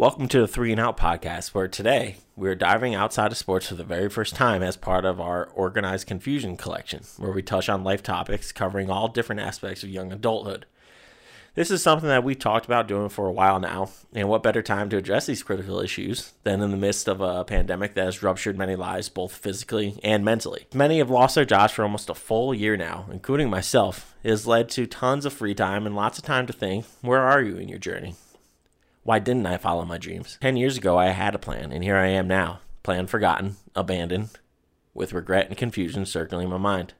Welcome 0.00 0.28
to 0.28 0.40
the 0.40 0.48
Three 0.48 0.72
and 0.72 0.80
Out 0.80 0.96
podcast, 0.96 1.48
where 1.48 1.68
today 1.68 2.16
we're 2.34 2.54
diving 2.54 2.94
outside 2.94 3.32
of 3.32 3.36
sports 3.36 3.68
for 3.68 3.74
the 3.74 3.84
very 3.84 4.08
first 4.08 4.34
time 4.34 4.62
as 4.62 4.74
part 4.74 5.04
of 5.04 5.20
our 5.20 5.50
Organized 5.54 6.06
Confusion 6.06 6.56
collection, 6.56 7.02
where 7.18 7.32
we 7.32 7.42
touch 7.42 7.68
on 7.68 7.84
life 7.84 8.02
topics 8.02 8.50
covering 8.50 8.88
all 8.88 9.08
different 9.08 9.42
aspects 9.42 9.82
of 9.82 9.90
young 9.90 10.10
adulthood. 10.10 10.64
This 11.54 11.70
is 11.70 11.82
something 11.82 12.08
that 12.08 12.24
we've 12.24 12.38
talked 12.38 12.64
about 12.64 12.88
doing 12.88 13.10
for 13.10 13.26
a 13.26 13.32
while 13.32 13.60
now, 13.60 13.90
and 14.14 14.26
what 14.26 14.42
better 14.42 14.62
time 14.62 14.88
to 14.88 14.96
address 14.96 15.26
these 15.26 15.42
critical 15.42 15.80
issues 15.80 16.32
than 16.44 16.62
in 16.62 16.70
the 16.70 16.78
midst 16.78 17.06
of 17.06 17.20
a 17.20 17.44
pandemic 17.44 17.92
that 17.92 18.06
has 18.06 18.22
ruptured 18.22 18.56
many 18.56 18.76
lives 18.76 19.10
both 19.10 19.32
physically 19.32 20.00
and 20.02 20.24
mentally. 20.24 20.64
Many 20.72 20.96
have 20.96 21.10
lost 21.10 21.34
their 21.34 21.44
jobs 21.44 21.74
for 21.74 21.82
almost 21.82 22.08
a 22.08 22.14
full 22.14 22.54
year 22.54 22.78
now, 22.78 23.04
including 23.12 23.50
myself. 23.50 24.14
It 24.22 24.30
has 24.30 24.46
led 24.46 24.70
to 24.70 24.86
tons 24.86 25.26
of 25.26 25.34
free 25.34 25.54
time 25.54 25.84
and 25.84 25.94
lots 25.94 26.16
of 26.16 26.24
time 26.24 26.46
to 26.46 26.54
think, 26.54 26.86
where 27.02 27.20
are 27.20 27.42
you 27.42 27.58
in 27.58 27.68
your 27.68 27.78
journey? 27.78 28.14
Why 29.10 29.18
didn't 29.18 29.46
I 29.46 29.56
follow 29.56 29.84
my 29.84 29.98
dreams? 29.98 30.38
10 30.40 30.56
years 30.56 30.76
ago, 30.76 30.96
I 30.96 31.06
had 31.06 31.34
a 31.34 31.38
plan, 31.40 31.72
and 31.72 31.82
here 31.82 31.96
I 31.96 32.06
am 32.06 32.28
now. 32.28 32.60
Plan 32.84 33.08
forgotten, 33.08 33.56
abandoned, 33.74 34.30
with 34.94 35.12
regret 35.12 35.48
and 35.48 35.56
confusion 35.56 36.06
circling 36.06 36.48
my 36.48 36.58
mind. 36.58 36.94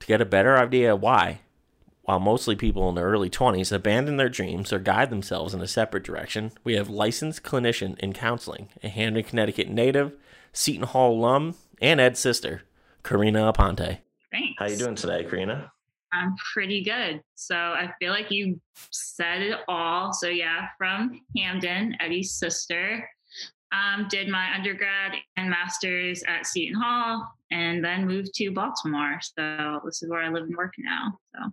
To 0.00 0.06
get 0.06 0.22
a 0.22 0.24
better 0.24 0.56
idea 0.56 0.94
of 0.94 1.02
why, 1.02 1.40
while 2.00 2.18
mostly 2.18 2.56
people 2.56 2.88
in 2.88 2.94
their 2.94 3.08
early 3.08 3.28
20s 3.28 3.70
abandon 3.70 4.16
their 4.16 4.30
dreams 4.30 4.72
or 4.72 4.78
guide 4.78 5.10
themselves 5.10 5.52
in 5.52 5.60
a 5.60 5.68
separate 5.68 6.02
direction, 6.02 6.52
we 6.64 6.76
have 6.76 6.88
licensed 6.88 7.42
clinician 7.42 7.98
in 7.98 8.14
counseling, 8.14 8.70
a 8.82 8.88
Hamden, 8.88 9.24
Connecticut 9.24 9.68
native, 9.68 10.14
Seton 10.54 10.86
Hall 10.86 11.12
alum, 11.12 11.56
and 11.82 12.00
Ed's 12.00 12.20
sister, 12.20 12.62
Karina 13.02 13.52
Aponte. 13.52 13.98
Thanks. 14.30 14.54
How 14.58 14.64
you 14.64 14.78
doing 14.78 14.94
today, 14.94 15.24
Karina? 15.24 15.72
I'm 16.12 16.34
pretty 16.52 16.82
good. 16.82 17.22
So 17.34 17.56
I 17.56 17.92
feel 17.98 18.12
like 18.12 18.30
you 18.30 18.60
said 18.90 19.42
it 19.42 19.58
all. 19.68 20.12
So 20.12 20.28
yeah, 20.28 20.66
from 20.78 21.20
Hamden, 21.36 21.96
Eddie's 22.00 22.34
sister. 22.34 23.08
Um, 23.72 24.06
did 24.10 24.28
my 24.28 24.54
undergrad 24.54 25.14
and 25.38 25.48
master's 25.48 26.22
at 26.24 26.46
Seton 26.46 26.78
Hall, 26.78 27.26
and 27.50 27.82
then 27.82 28.06
moved 28.06 28.34
to 28.34 28.50
Baltimore. 28.50 29.18
So 29.22 29.80
this 29.82 30.02
is 30.02 30.10
where 30.10 30.20
I 30.20 30.28
live 30.28 30.42
and 30.42 30.54
work 30.54 30.74
now. 30.78 31.18
So 31.34 31.50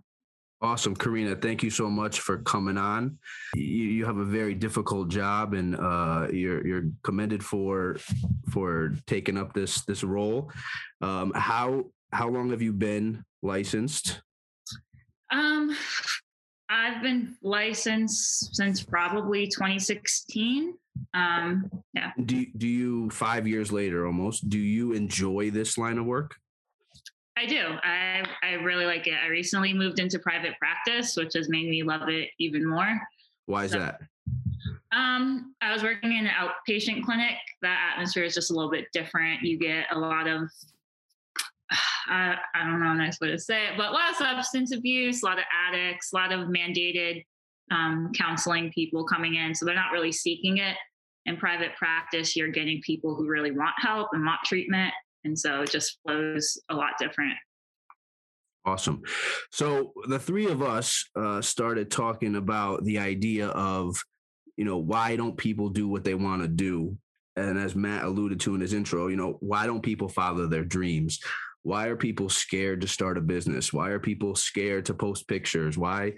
Awesome, 0.62 0.94
Karina. 0.94 1.34
Thank 1.36 1.62
you 1.62 1.70
so 1.70 1.88
much 1.88 2.20
for 2.20 2.42
coming 2.42 2.76
on. 2.76 3.18
You, 3.54 3.64
you 3.64 4.04
have 4.04 4.18
a 4.18 4.26
very 4.26 4.54
difficult 4.54 5.08
job, 5.08 5.54
and 5.54 5.74
uh, 5.74 6.26
you're 6.30 6.66
you're 6.66 6.84
commended 7.02 7.42
for 7.42 7.96
for 8.50 8.94
taking 9.06 9.38
up 9.38 9.54
this 9.54 9.82
this 9.86 10.04
role. 10.04 10.52
Um, 11.00 11.32
how 11.34 11.86
how 12.12 12.28
long 12.28 12.50
have 12.50 12.60
you 12.60 12.74
been 12.74 13.24
licensed? 13.40 14.20
Um, 15.30 15.76
I've 16.68 17.02
been 17.02 17.36
licensed 17.42 18.54
since 18.54 18.82
probably 18.82 19.46
2016. 19.46 20.74
Um, 21.14 21.70
yeah. 21.94 22.12
Do 22.24 22.46
do 22.56 22.68
you 22.68 23.10
five 23.10 23.46
years 23.46 23.72
later 23.72 24.06
almost? 24.06 24.48
Do 24.48 24.58
you 24.58 24.92
enjoy 24.92 25.50
this 25.50 25.76
line 25.76 25.98
of 25.98 26.06
work? 26.06 26.36
I 27.36 27.46
do. 27.46 27.76
I 27.82 28.24
I 28.42 28.52
really 28.54 28.86
like 28.86 29.06
it. 29.06 29.14
I 29.14 29.28
recently 29.28 29.72
moved 29.72 29.98
into 29.98 30.18
private 30.18 30.54
practice, 30.58 31.16
which 31.16 31.32
has 31.34 31.48
made 31.48 31.68
me 31.68 31.82
love 31.82 32.08
it 32.08 32.30
even 32.38 32.68
more. 32.68 33.00
Why 33.46 33.64
is 33.64 33.72
so, 33.72 33.80
that? 33.80 34.00
Um, 34.92 35.54
I 35.60 35.72
was 35.72 35.82
working 35.82 36.12
in 36.12 36.26
an 36.26 36.32
outpatient 36.32 37.04
clinic. 37.04 37.36
That 37.62 37.92
atmosphere 37.92 38.24
is 38.24 38.34
just 38.34 38.50
a 38.50 38.54
little 38.54 38.70
bit 38.70 38.86
different. 38.92 39.42
You 39.42 39.58
get 39.58 39.86
a 39.92 39.98
lot 39.98 40.28
of 40.28 40.50
I, 42.08 42.36
I 42.54 42.64
don't 42.64 42.80
know 42.80 42.92
a 42.92 42.94
nice 42.94 43.20
way 43.20 43.28
to 43.28 43.38
say 43.38 43.66
it, 43.66 43.72
but 43.76 43.90
a 43.90 43.92
lot 43.92 44.10
of 44.10 44.16
substance 44.16 44.72
abuse, 44.74 45.22
a 45.22 45.26
lot 45.26 45.38
of 45.38 45.44
addicts, 45.68 46.12
a 46.12 46.16
lot 46.16 46.32
of 46.32 46.48
mandated 46.48 47.24
um, 47.70 48.10
counseling 48.16 48.72
people 48.72 49.04
coming 49.04 49.36
in. 49.36 49.54
So 49.54 49.64
they're 49.64 49.74
not 49.74 49.92
really 49.92 50.12
seeking 50.12 50.58
it. 50.58 50.76
In 51.26 51.36
private 51.36 51.76
practice, 51.76 52.34
you're 52.34 52.48
getting 52.48 52.80
people 52.82 53.14
who 53.14 53.28
really 53.28 53.50
want 53.50 53.74
help 53.78 54.08
and 54.12 54.24
want 54.24 54.40
treatment. 54.44 54.92
And 55.24 55.38
so 55.38 55.62
it 55.62 55.70
just 55.70 55.98
flows 56.02 56.60
a 56.70 56.74
lot 56.74 56.92
different. 56.98 57.34
Awesome. 58.64 59.02
So 59.52 59.92
the 60.08 60.18
three 60.18 60.46
of 60.46 60.62
us 60.62 61.04
uh, 61.16 61.40
started 61.40 61.90
talking 61.90 62.36
about 62.36 62.84
the 62.84 62.98
idea 62.98 63.48
of, 63.48 64.02
you 64.56 64.64
know, 64.64 64.78
why 64.78 65.16
don't 65.16 65.36
people 65.36 65.68
do 65.68 65.88
what 65.88 66.04
they 66.04 66.14
want 66.14 66.42
to 66.42 66.48
do? 66.48 66.96
And 67.36 67.58
as 67.58 67.74
Matt 67.74 68.04
alluded 68.04 68.40
to 68.40 68.54
in 68.54 68.60
his 68.60 68.74
intro, 68.74 69.06
you 69.08 69.16
know, 69.16 69.36
why 69.40 69.66
don't 69.66 69.82
people 69.82 70.08
follow 70.08 70.46
their 70.46 70.64
dreams? 70.64 71.20
Why 71.62 71.86
are 71.86 71.96
people 71.96 72.28
scared 72.28 72.80
to 72.80 72.88
start 72.88 73.18
a 73.18 73.20
business 73.20 73.72
why 73.72 73.90
are 73.90 73.98
people 73.98 74.34
scared 74.34 74.84
to 74.86 74.94
post 74.94 75.28
pictures 75.28 75.76
why 75.76 76.12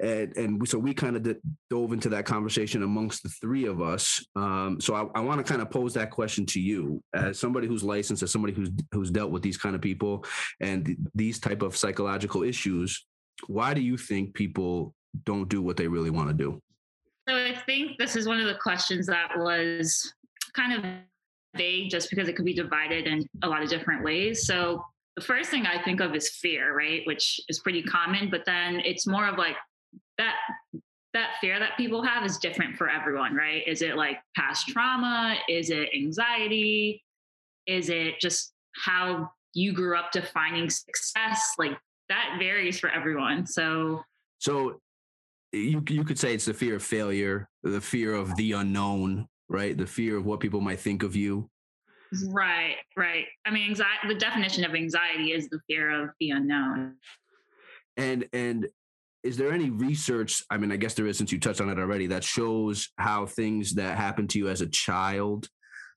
and, 0.00 0.36
and 0.36 0.68
so 0.68 0.78
we 0.78 0.94
kind 0.94 1.16
of 1.16 1.36
dove 1.70 1.92
into 1.92 2.08
that 2.10 2.24
conversation 2.24 2.82
amongst 2.82 3.22
the 3.22 3.28
three 3.28 3.66
of 3.66 3.82
us. 3.82 4.24
Um, 4.36 4.80
so 4.80 4.94
I, 4.94 5.18
I 5.18 5.20
want 5.20 5.44
to 5.44 5.50
kind 5.50 5.60
of 5.60 5.70
pose 5.70 5.94
that 5.94 6.10
question 6.10 6.46
to 6.46 6.60
you, 6.60 7.02
as 7.14 7.38
somebody 7.38 7.66
who's 7.66 7.82
licensed, 7.82 8.22
as 8.22 8.30
somebody 8.30 8.52
who's 8.52 8.70
who's 8.92 9.10
dealt 9.10 9.30
with 9.30 9.42
these 9.42 9.56
kind 9.56 9.74
of 9.74 9.80
people 9.80 10.24
and 10.60 10.86
th- 10.86 10.98
these 11.14 11.38
type 11.40 11.62
of 11.62 11.76
psychological 11.76 12.42
issues. 12.42 13.06
Why 13.46 13.74
do 13.74 13.80
you 13.80 13.96
think 13.96 14.34
people 14.34 14.94
don't 15.24 15.48
do 15.48 15.62
what 15.62 15.76
they 15.76 15.88
really 15.88 16.10
want 16.10 16.28
to 16.28 16.34
do? 16.34 16.60
So 17.28 17.36
I 17.36 17.54
think 17.66 17.98
this 17.98 18.16
is 18.16 18.26
one 18.26 18.40
of 18.40 18.46
the 18.46 18.54
questions 18.54 19.06
that 19.06 19.30
was 19.36 20.12
kind 20.54 20.72
of 20.72 20.84
vague 21.56 21.90
just 21.90 22.10
because 22.10 22.28
it 22.28 22.36
could 22.36 22.44
be 22.44 22.54
divided 22.54 23.06
in 23.06 23.26
a 23.42 23.48
lot 23.48 23.62
of 23.62 23.68
different 23.68 24.04
ways. 24.04 24.46
So 24.46 24.84
the 25.16 25.22
first 25.22 25.50
thing 25.50 25.66
I 25.66 25.82
think 25.82 26.00
of 26.00 26.14
is 26.14 26.30
fear, 26.30 26.76
right? 26.76 27.02
Which 27.04 27.40
is 27.48 27.58
pretty 27.58 27.82
common, 27.82 28.30
but 28.30 28.44
then 28.44 28.80
it's 28.84 29.06
more 29.06 29.26
of 29.26 29.36
like 29.36 29.56
that 30.18 30.36
that 31.14 31.30
fear 31.40 31.58
that 31.58 31.76
people 31.76 32.02
have 32.02 32.24
is 32.24 32.38
different 32.38 32.76
for 32.76 32.88
everyone, 32.88 33.34
right? 33.34 33.66
Is 33.66 33.82
it 33.82 33.96
like 33.96 34.18
past 34.36 34.68
trauma? 34.68 35.36
Is 35.48 35.70
it 35.70 35.88
anxiety? 35.94 37.02
Is 37.66 37.88
it 37.88 38.20
just 38.20 38.52
how 38.84 39.30
you 39.54 39.72
grew 39.72 39.96
up 39.96 40.12
defining 40.12 40.68
success? 40.70 41.54
Like 41.58 41.76
that 42.08 42.36
varies 42.38 42.78
for 42.78 42.90
everyone. 42.90 43.46
So 43.46 44.02
so 44.38 44.80
you 45.52 45.82
you 45.88 46.04
could 46.04 46.18
say 46.18 46.34
it's 46.34 46.44
the 46.44 46.54
fear 46.54 46.76
of 46.76 46.82
failure, 46.82 47.48
the 47.62 47.80
fear 47.80 48.14
of 48.14 48.36
the 48.36 48.52
unknown, 48.52 49.26
right? 49.48 49.76
The 49.76 49.86
fear 49.86 50.16
of 50.16 50.26
what 50.26 50.40
people 50.40 50.60
might 50.60 50.80
think 50.80 51.02
of 51.02 51.16
you. 51.16 51.50
Right, 52.28 52.76
right. 52.96 53.26
I 53.44 53.50
mean, 53.50 53.68
anxiety. 53.68 54.08
The 54.08 54.14
definition 54.14 54.64
of 54.64 54.74
anxiety 54.74 55.32
is 55.32 55.48
the 55.48 55.60
fear 55.66 55.90
of 55.90 56.10
the 56.20 56.30
unknown. 56.30 56.96
And 57.96 58.26
and 58.32 58.68
is 59.22 59.36
there 59.36 59.52
any 59.52 59.70
research? 59.70 60.42
I 60.50 60.56
mean, 60.56 60.72
I 60.72 60.76
guess 60.76 60.94
there 60.94 61.06
is 61.06 61.18
since 61.18 61.32
you 61.32 61.40
touched 61.40 61.60
on 61.60 61.68
it 61.68 61.78
already. 61.78 62.06
That 62.06 62.24
shows 62.24 62.88
how 62.96 63.26
things 63.26 63.74
that 63.74 63.98
happen 63.98 64.26
to 64.28 64.38
you 64.38 64.48
as 64.48 64.62
a 64.62 64.68
child 64.68 65.48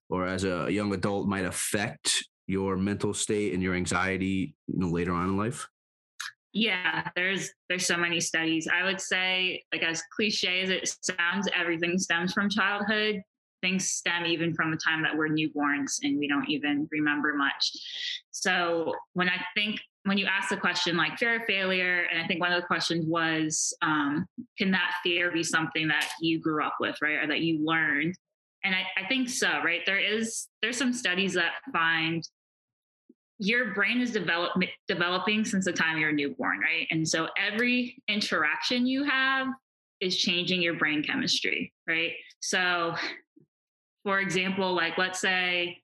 or 0.10 0.28
as 0.28 0.44
a 0.44 0.70
young 0.70 0.94
adult 0.94 1.28
might 1.28 1.46
affect 1.46 2.26
your 2.48 2.76
mental 2.76 3.14
state 3.14 3.54
and 3.54 3.64
your 3.64 3.76
anxiety, 3.76 4.56
you 4.68 4.80
know, 4.80 4.90
later 4.90 5.14
on 5.14 5.30
in 5.30 5.38
life. 5.38 5.68
Yeah, 6.52 7.08
there's 7.16 7.52
there's 7.70 7.86
so 7.86 7.96
many 7.96 8.20
studies. 8.20 8.68
I 8.68 8.84
would 8.84 9.00
say, 9.00 9.64
like 9.72 9.84
as 9.84 10.04
cliche 10.14 10.62
as 10.62 10.70
it 10.70 10.94
sounds, 11.02 11.48
everything 11.56 11.98
stems 11.98 12.34
from 12.34 12.50
childhood 12.50 13.22
things 13.62 13.90
stem 13.90 14.26
even 14.26 14.54
from 14.54 14.72
the 14.72 14.78
time 14.78 15.02
that 15.04 15.16
we're 15.16 15.30
newborns 15.30 16.00
and 16.04 16.18
we 16.18 16.28
don't 16.28 16.50
even 16.50 16.88
remember 16.92 17.34
much. 17.34 17.72
So 18.32 18.94
when 19.14 19.30
I 19.30 19.42
think 19.56 19.80
when 20.04 20.18
you 20.18 20.26
ask 20.26 20.50
the 20.50 20.58
question 20.58 20.98
like 20.98 21.18
fear 21.18 21.36
of 21.36 21.44
failure, 21.48 22.08
and 22.12 22.20
I 22.22 22.28
think 22.28 22.42
one 22.42 22.52
of 22.52 22.60
the 22.60 22.66
questions 22.68 23.06
was, 23.08 23.74
um, 23.84 24.26
can 24.58 24.72
that 24.72 24.94
fear 25.04 25.32
be 25.32 25.44
something 25.44 25.88
that 25.90 26.10
you 26.22 26.40
grew 26.40 26.64
up 26.64 26.76
with, 26.80 26.96
right, 27.02 27.24
or 27.24 27.28
that 27.28 27.42
you 27.42 27.64
learned? 27.64 28.16
And 28.64 28.76
I, 28.76 28.84
I 28.98 29.08
think 29.08 29.30
so, 29.30 29.62
right? 29.64 29.82
There 29.86 30.00
is 30.00 30.48
there's 30.62 30.78
some 30.78 30.94
studies 30.94 31.34
that 31.34 31.52
find 31.72 32.28
your 33.40 33.74
brain 33.74 34.02
is 34.02 34.12
develop, 34.12 34.52
developing 34.88 35.44
since 35.44 35.66
the 35.66 35.74
time 35.74 35.98
you're 35.98 36.12
newborn, 36.12 36.60
right? 36.60 36.88
And 36.92 37.08
so 37.08 37.28
every 37.38 38.02
interaction 38.08 38.86
you 38.86 39.04
have 39.04 39.48
is 40.00 40.16
changing 40.16 40.62
your 40.62 40.76
brain 40.76 41.04
chemistry, 41.04 41.74
right? 41.88 42.12
So 42.40 42.94
for 44.04 44.20
example, 44.20 44.74
like 44.74 44.98
let's 44.98 45.20
say, 45.20 45.78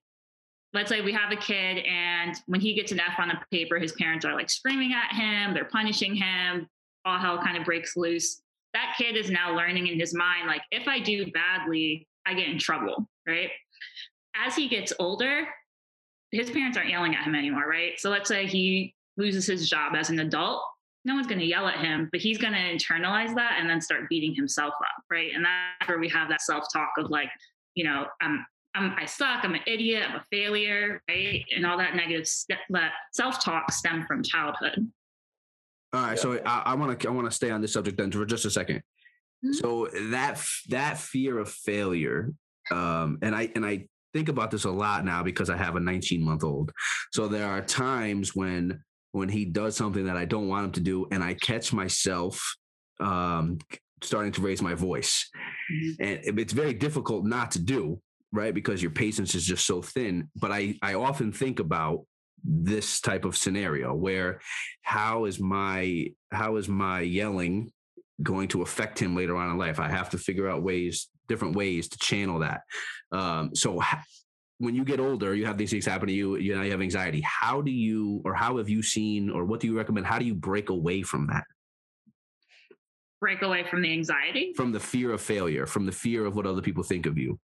let's 0.74 0.90
say 0.90 1.02
we 1.02 1.14
have 1.14 1.32
a 1.32 1.36
kid 1.36 1.80
and 1.80 2.36
when 2.48 2.60
he 2.60 2.74
gets 2.74 2.92
an 2.92 3.00
F 3.00 3.20
on 3.20 3.32
a 3.32 3.42
paper, 3.52 3.80
his 3.80 3.94
parents 3.94 4.26
are 4.26 4.34
like 4.34 4.50
screaming 4.50 4.94
at 4.94 5.16
him, 5.16 5.54
they're 5.54 5.66
punishing 5.66 6.16
him, 6.16 6.68
all 7.06 7.18
hell 7.18 7.38
kind 7.38 7.58
of 7.58 7.66
breaks 7.66 7.96
loose. 7.96 8.42
That 8.74 8.96
kid 8.98 9.16
is 9.16 9.32
now 9.32 9.56
learning 9.56 9.88
in 9.88 10.00
his 10.00 10.14
mind, 10.14 10.48
like, 10.48 10.62
if 10.72 10.88
I 10.88 11.00
do 11.00 11.32
badly, 11.32 12.08
I 12.26 12.34
get 12.34 12.50
in 12.50 12.60
trouble, 12.60 13.08
right? 13.26 13.50
As 14.36 14.56
he 14.56 14.68
gets 14.68 14.94
older, 15.00 15.48
his 16.32 16.50
parents 16.50 16.78
aren't 16.78 16.90
yelling 16.90 17.16
at 17.16 17.24
him 17.24 17.34
anymore, 17.34 17.66
right? 17.68 17.94
So 17.98 18.10
let's 18.10 18.28
say 18.28 18.46
he 18.46 18.94
loses 19.16 19.48
his 19.48 19.70
job 19.70 19.96
as 19.96 20.10
an 20.10 20.20
adult. 20.20 20.62
No 21.06 21.16
one's 21.16 21.28
going 21.28 21.40
to 21.40 21.46
yell 21.46 21.68
at 21.68 21.78
him, 21.78 22.10
but 22.12 22.20
he's 22.20 22.38
going 22.38 22.54
to 22.54 22.60
internalize 22.60 23.34
that 23.36 23.58
and 23.60 23.70
then 23.70 23.80
start 23.80 24.10
beating 24.10 24.36
himself 24.36 24.74
up, 24.80 25.04
right? 25.10 25.32
And 25.34 25.46
that's 25.46 25.88
where 25.88 26.00
we 26.00 26.10
have 26.10 26.28
that 26.30 26.42
self 26.42 26.66
talk 26.72 26.92
of 26.98 27.10
like, 27.10 27.30
you 27.78 27.84
know, 27.84 28.08
I'm, 28.20 28.44
I'm, 28.74 28.94
I 28.98 29.06
suck, 29.06 29.44
I'm 29.44 29.54
an 29.54 29.62
idiot, 29.68 30.04
I'm 30.10 30.16
a 30.16 30.24
failure, 30.32 31.00
right? 31.08 31.46
And 31.56 31.64
all 31.64 31.78
that 31.78 31.96
negative 31.96 32.28
st- 32.28 32.60
self-talk 33.14 33.72
stem 33.72 34.04
from 34.08 34.24
childhood. 34.24 34.92
All 35.94 36.02
right, 36.02 36.20
so 36.20 36.40
I 36.44 36.74
want 36.74 37.00
to 37.00 37.08
I 37.08 37.12
want 37.12 37.30
to 37.30 37.36
stay 37.36 37.50
on 37.50 37.62
this 37.62 37.72
subject 37.72 37.98
then 37.98 38.12
for 38.12 38.26
just 38.26 38.46
a 38.46 38.52
second. 38.52 38.82
Mhm. 39.46 39.56
So 39.56 39.88
that 40.10 40.44
that 40.70 40.98
fear 40.98 41.38
of 41.38 41.50
failure, 41.50 42.34
um, 42.72 43.20
and 43.22 43.34
I 43.34 43.52
and 43.56 43.66
I 43.66 43.88
think 44.14 44.28
about 44.28 44.52
this 44.52 44.66
a 44.66 44.72
lot 44.72 45.06
now 45.06 45.24
because 45.24 45.50
I 45.50 45.56
have 45.56 45.76
a 45.76 45.80
19 45.80 46.22
month 46.22 46.44
old. 46.44 46.72
So 47.14 47.28
there 47.28 47.48
are 47.48 47.62
times 47.62 48.36
when 48.36 48.84
when 49.12 49.30
he 49.30 49.46
does 49.46 49.78
something 49.78 50.06
that 50.08 50.18
I 50.18 50.26
don't 50.26 50.50
want 50.50 50.66
him 50.66 50.72
to 50.74 50.82
do, 50.82 51.08
and 51.12 51.24
I 51.24 51.36
catch 51.36 51.72
myself 51.72 52.58
um, 53.00 53.60
starting 54.04 54.34
to 54.34 54.42
raise 54.42 54.62
my 54.62 54.74
voice, 54.74 55.30
Mhm. 55.72 55.96
and 56.26 56.40
it's 56.40 56.54
very 56.54 56.74
difficult 56.74 57.26
not 57.26 57.52
to 57.52 57.60
do 57.60 58.02
right? 58.34 58.54
Because 58.54 58.82
your 58.82 58.92
patience 58.92 59.36
is 59.36 59.46
just 59.46 59.66
so 59.66 59.82
thin. 59.82 60.30
But 60.36 60.52
I 60.52 60.78
I 60.82 60.96
often 60.96 61.32
think 61.32 61.60
about 61.60 62.06
this 62.44 63.00
type 63.02 63.24
of 63.26 63.38
scenario 63.38 63.94
where 63.96 64.40
how 64.82 65.26
is 65.26 65.40
my 65.40 66.08
how 66.32 66.58
is 66.58 66.68
my 66.68 67.00
yelling 67.02 67.72
going 68.22 68.50
to 68.50 68.62
affect 68.64 69.00
him 69.00 69.16
later 69.16 69.36
on 69.38 69.50
in 69.52 69.58
life? 69.58 69.80
I 69.80 69.90
have 69.90 70.10
to 70.10 70.18
figure 70.18 70.50
out 70.50 70.62
ways 70.62 71.08
different 71.28 71.56
ways 71.56 71.88
to 71.90 71.98
channel 72.00 72.40
that. 72.40 72.62
Um, 73.14 73.56
so 73.56 73.82
when 74.60 74.76
you 74.76 74.84
get 74.84 75.00
older 75.00 75.34
you 75.36 75.46
have 75.46 75.58
these 75.58 75.72
things 75.72 75.86
happen 75.86 76.08
to 76.08 76.14
you 76.14 76.36
you 76.36 76.54
know 76.54 76.64
you 76.64 76.72
have 76.72 76.82
anxiety. 76.82 77.22
How 77.22 77.62
do 77.62 77.72
you 77.72 78.22
or 78.26 78.34
how 78.34 78.58
have 78.58 78.68
you 78.70 78.84
seen 78.84 79.30
or 79.30 79.46
what 79.46 79.62
do 79.62 79.68
you 79.68 79.78
recommend? 79.78 80.06
How 80.06 80.20
do 80.20 80.26
you 80.26 80.36
break 80.36 80.70
away 80.70 81.02
from 81.02 81.28
that 81.28 81.46
Break 83.20 83.42
away 83.42 83.64
from 83.70 83.82
the 83.82 83.92
anxiety. 83.92 84.54
from 84.56 84.72
the 84.72 84.80
fear 84.80 85.12
of 85.12 85.22
failure 85.22 85.66
from 85.66 85.86
the 85.86 85.92
fear 85.92 86.26
of 86.26 86.36
what 86.36 86.46
other 86.46 86.62
people 86.62 86.84
think 86.84 87.06
of 87.06 87.18
you 87.18 87.40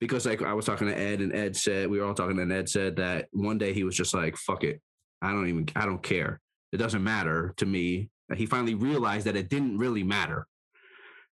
because 0.00 0.24
like 0.26 0.42
i 0.42 0.54
was 0.54 0.64
talking 0.64 0.88
to 0.88 0.98
ed 0.98 1.20
and 1.20 1.34
ed 1.34 1.54
said 1.54 1.88
we 1.88 1.98
were 1.98 2.06
all 2.06 2.14
talking 2.14 2.38
and 2.38 2.52
ed 2.52 2.68
said 2.68 2.96
that 2.96 3.28
one 3.32 3.58
day 3.58 3.72
he 3.72 3.84
was 3.84 3.94
just 3.94 4.14
like 4.14 4.36
fuck 4.36 4.64
it 4.64 4.80
i 5.20 5.30
don't 5.30 5.48
even 5.48 5.68
i 5.76 5.84
don't 5.84 6.02
care 6.02 6.40
it 6.72 6.78
doesn't 6.78 7.04
matter 7.04 7.52
to 7.58 7.66
me 7.66 8.08
he 8.34 8.46
finally 8.46 8.74
realized 8.74 9.26
that 9.26 9.36
it 9.36 9.50
didn't 9.50 9.76
really 9.76 10.02
matter 10.02 10.46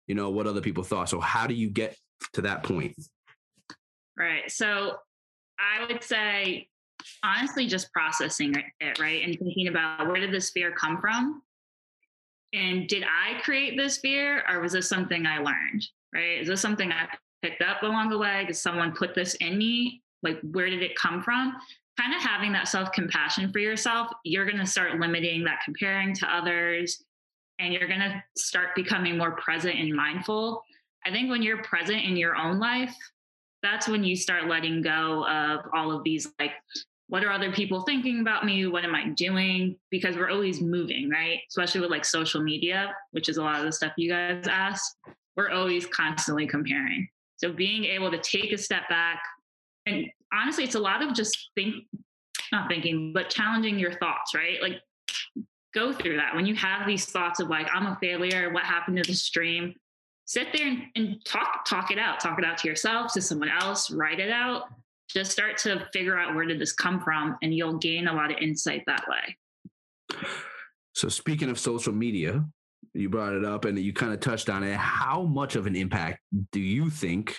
you 0.08 0.14
know 0.14 0.30
what 0.30 0.46
other 0.46 0.60
people 0.60 0.82
thought 0.82 1.08
so 1.08 1.20
how 1.20 1.46
do 1.46 1.54
you 1.54 1.70
get 1.70 1.96
to 2.32 2.42
that 2.42 2.62
point 2.64 2.94
Right. 4.18 4.50
So 4.50 4.96
I 5.60 5.86
would 5.86 6.02
say, 6.02 6.68
honestly, 7.24 7.68
just 7.68 7.92
processing 7.92 8.52
it, 8.80 8.98
right? 8.98 9.22
And 9.22 9.38
thinking 9.38 9.68
about 9.68 10.08
where 10.08 10.20
did 10.20 10.32
this 10.32 10.50
fear 10.50 10.72
come 10.72 11.00
from? 11.00 11.40
And 12.52 12.88
did 12.88 13.04
I 13.04 13.40
create 13.40 13.76
this 13.76 13.98
fear 13.98 14.42
or 14.48 14.60
was 14.60 14.72
this 14.72 14.88
something 14.88 15.26
I 15.26 15.38
learned, 15.38 15.86
right? 16.14 16.40
Is 16.40 16.48
this 16.48 16.60
something 16.60 16.90
I 16.90 17.08
picked 17.42 17.62
up 17.62 17.82
along 17.82 18.08
the 18.08 18.18
way? 18.18 18.44
Did 18.46 18.56
someone 18.56 18.92
put 18.92 19.14
this 19.14 19.34
in 19.36 19.58
me? 19.58 20.02
Like, 20.22 20.40
where 20.52 20.70
did 20.70 20.82
it 20.82 20.96
come 20.96 21.22
from? 21.22 21.56
Kind 21.98 22.14
of 22.14 22.22
having 22.22 22.52
that 22.52 22.68
self 22.68 22.92
compassion 22.92 23.52
for 23.52 23.58
yourself, 23.58 24.08
you're 24.24 24.46
going 24.46 24.58
to 24.58 24.66
start 24.66 24.98
limiting 24.98 25.44
that 25.44 25.60
comparing 25.64 26.14
to 26.14 26.34
others 26.34 27.02
and 27.58 27.72
you're 27.72 27.88
going 27.88 28.00
to 28.00 28.22
start 28.36 28.74
becoming 28.74 29.18
more 29.18 29.32
present 29.32 29.78
and 29.78 29.94
mindful. 29.94 30.62
I 31.04 31.10
think 31.10 31.30
when 31.30 31.42
you're 31.42 31.62
present 31.62 32.02
in 32.04 32.16
your 32.16 32.36
own 32.36 32.58
life, 32.58 32.94
that's 33.62 33.88
when 33.88 34.04
you 34.04 34.14
start 34.14 34.46
letting 34.46 34.82
go 34.82 35.26
of 35.26 35.60
all 35.74 35.90
of 35.90 36.04
these 36.04 36.28
like 36.38 36.52
what 37.08 37.24
are 37.24 37.30
other 37.30 37.50
people 37.50 37.82
thinking 37.82 38.20
about 38.20 38.44
me? 38.44 38.66
What 38.66 38.84
am 38.84 38.94
i 38.94 39.08
doing? 39.08 39.76
Because 39.90 40.16
we're 40.16 40.30
always 40.30 40.60
moving 40.60 41.10
right? 41.10 41.40
Especially 41.48 41.80
with 41.80 41.90
like 41.90 42.04
social 42.04 42.42
media 42.42 42.94
which 43.10 43.28
is 43.28 43.38
a 43.38 43.42
lot 43.42 43.58
of 43.58 43.64
the 43.64 43.72
stuff 43.72 43.92
you 43.96 44.08
guys 44.08 44.46
ask 44.46 44.96
we're 45.36 45.50
always 45.50 45.86
constantly 45.86 46.46
comparing. 46.46 47.08
So 47.36 47.52
being 47.52 47.84
able 47.84 48.10
to 48.10 48.18
take 48.18 48.52
a 48.52 48.58
step 48.58 48.88
back 48.88 49.22
and 49.86 50.06
honestly 50.32 50.64
it's 50.64 50.74
a 50.74 50.80
lot 50.80 51.02
of 51.02 51.14
just 51.14 51.50
think 51.54 51.74
not 52.52 52.68
thinking 52.68 53.12
but 53.12 53.30
challenging 53.30 53.78
your 53.78 53.92
thoughts 53.92 54.34
right? 54.34 54.60
Like 54.62 54.80
go 55.74 55.92
through 55.92 56.16
that. 56.16 56.34
When 56.34 56.46
you 56.46 56.54
have 56.54 56.86
these 56.86 57.06
thoughts 57.06 57.40
of 57.40 57.48
like 57.48 57.68
i'm 57.74 57.86
a 57.86 57.98
failure 58.00 58.52
what 58.52 58.64
happened 58.64 58.98
to 58.98 59.02
the 59.02 59.16
stream? 59.16 59.74
Sit 60.26 60.48
there 60.52 60.66
and, 60.66 60.82
and 60.94 61.24
talk 61.24 61.64
talk 61.64 61.90
it 61.90 61.98
out. 61.98 62.20
Talk 62.20 62.38
it 62.38 62.44
out 62.44 62.58
to 62.58 62.68
yourself 62.68 63.14
to 63.14 63.22
someone 63.22 63.48
else 63.48 63.90
write 63.90 64.20
it 64.20 64.30
out 64.30 64.64
just 65.08 65.30
start 65.30 65.56
to 65.58 65.86
figure 65.92 66.18
out 66.18 66.34
where 66.34 66.44
did 66.44 66.60
this 66.60 66.72
come 66.72 67.00
from 67.00 67.36
and 67.42 67.54
you'll 67.54 67.78
gain 67.78 68.08
a 68.08 68.12
lot 68.12 68.30
of 68.30 68.38
insight 68.38 68.82
that 68.86 69.04
way. 69.08 69.36
So 70.94 71.08
speaking 71.08 71.50
of 71.50 71.58
social 71.58 71.92
media 71.92 72.44
you 72.94 73.08
brought 73.08 73.34
it 73.34 73.44
up 73.44 73.64
and 73.64 73.78
you 73.78 73.92
kind 73.92 74.12
of 74.12 74.20
touched 74.20 74.48
on 74.48 74.62
it. 74.62 74.76
How 74.76 75.22
much 75.22 75.56
of 75.56 75.66
an 75.66 75.76
impact 75.76 76.20
do 76.52 76.60
you 76.60 76.90
think 76.90 77.36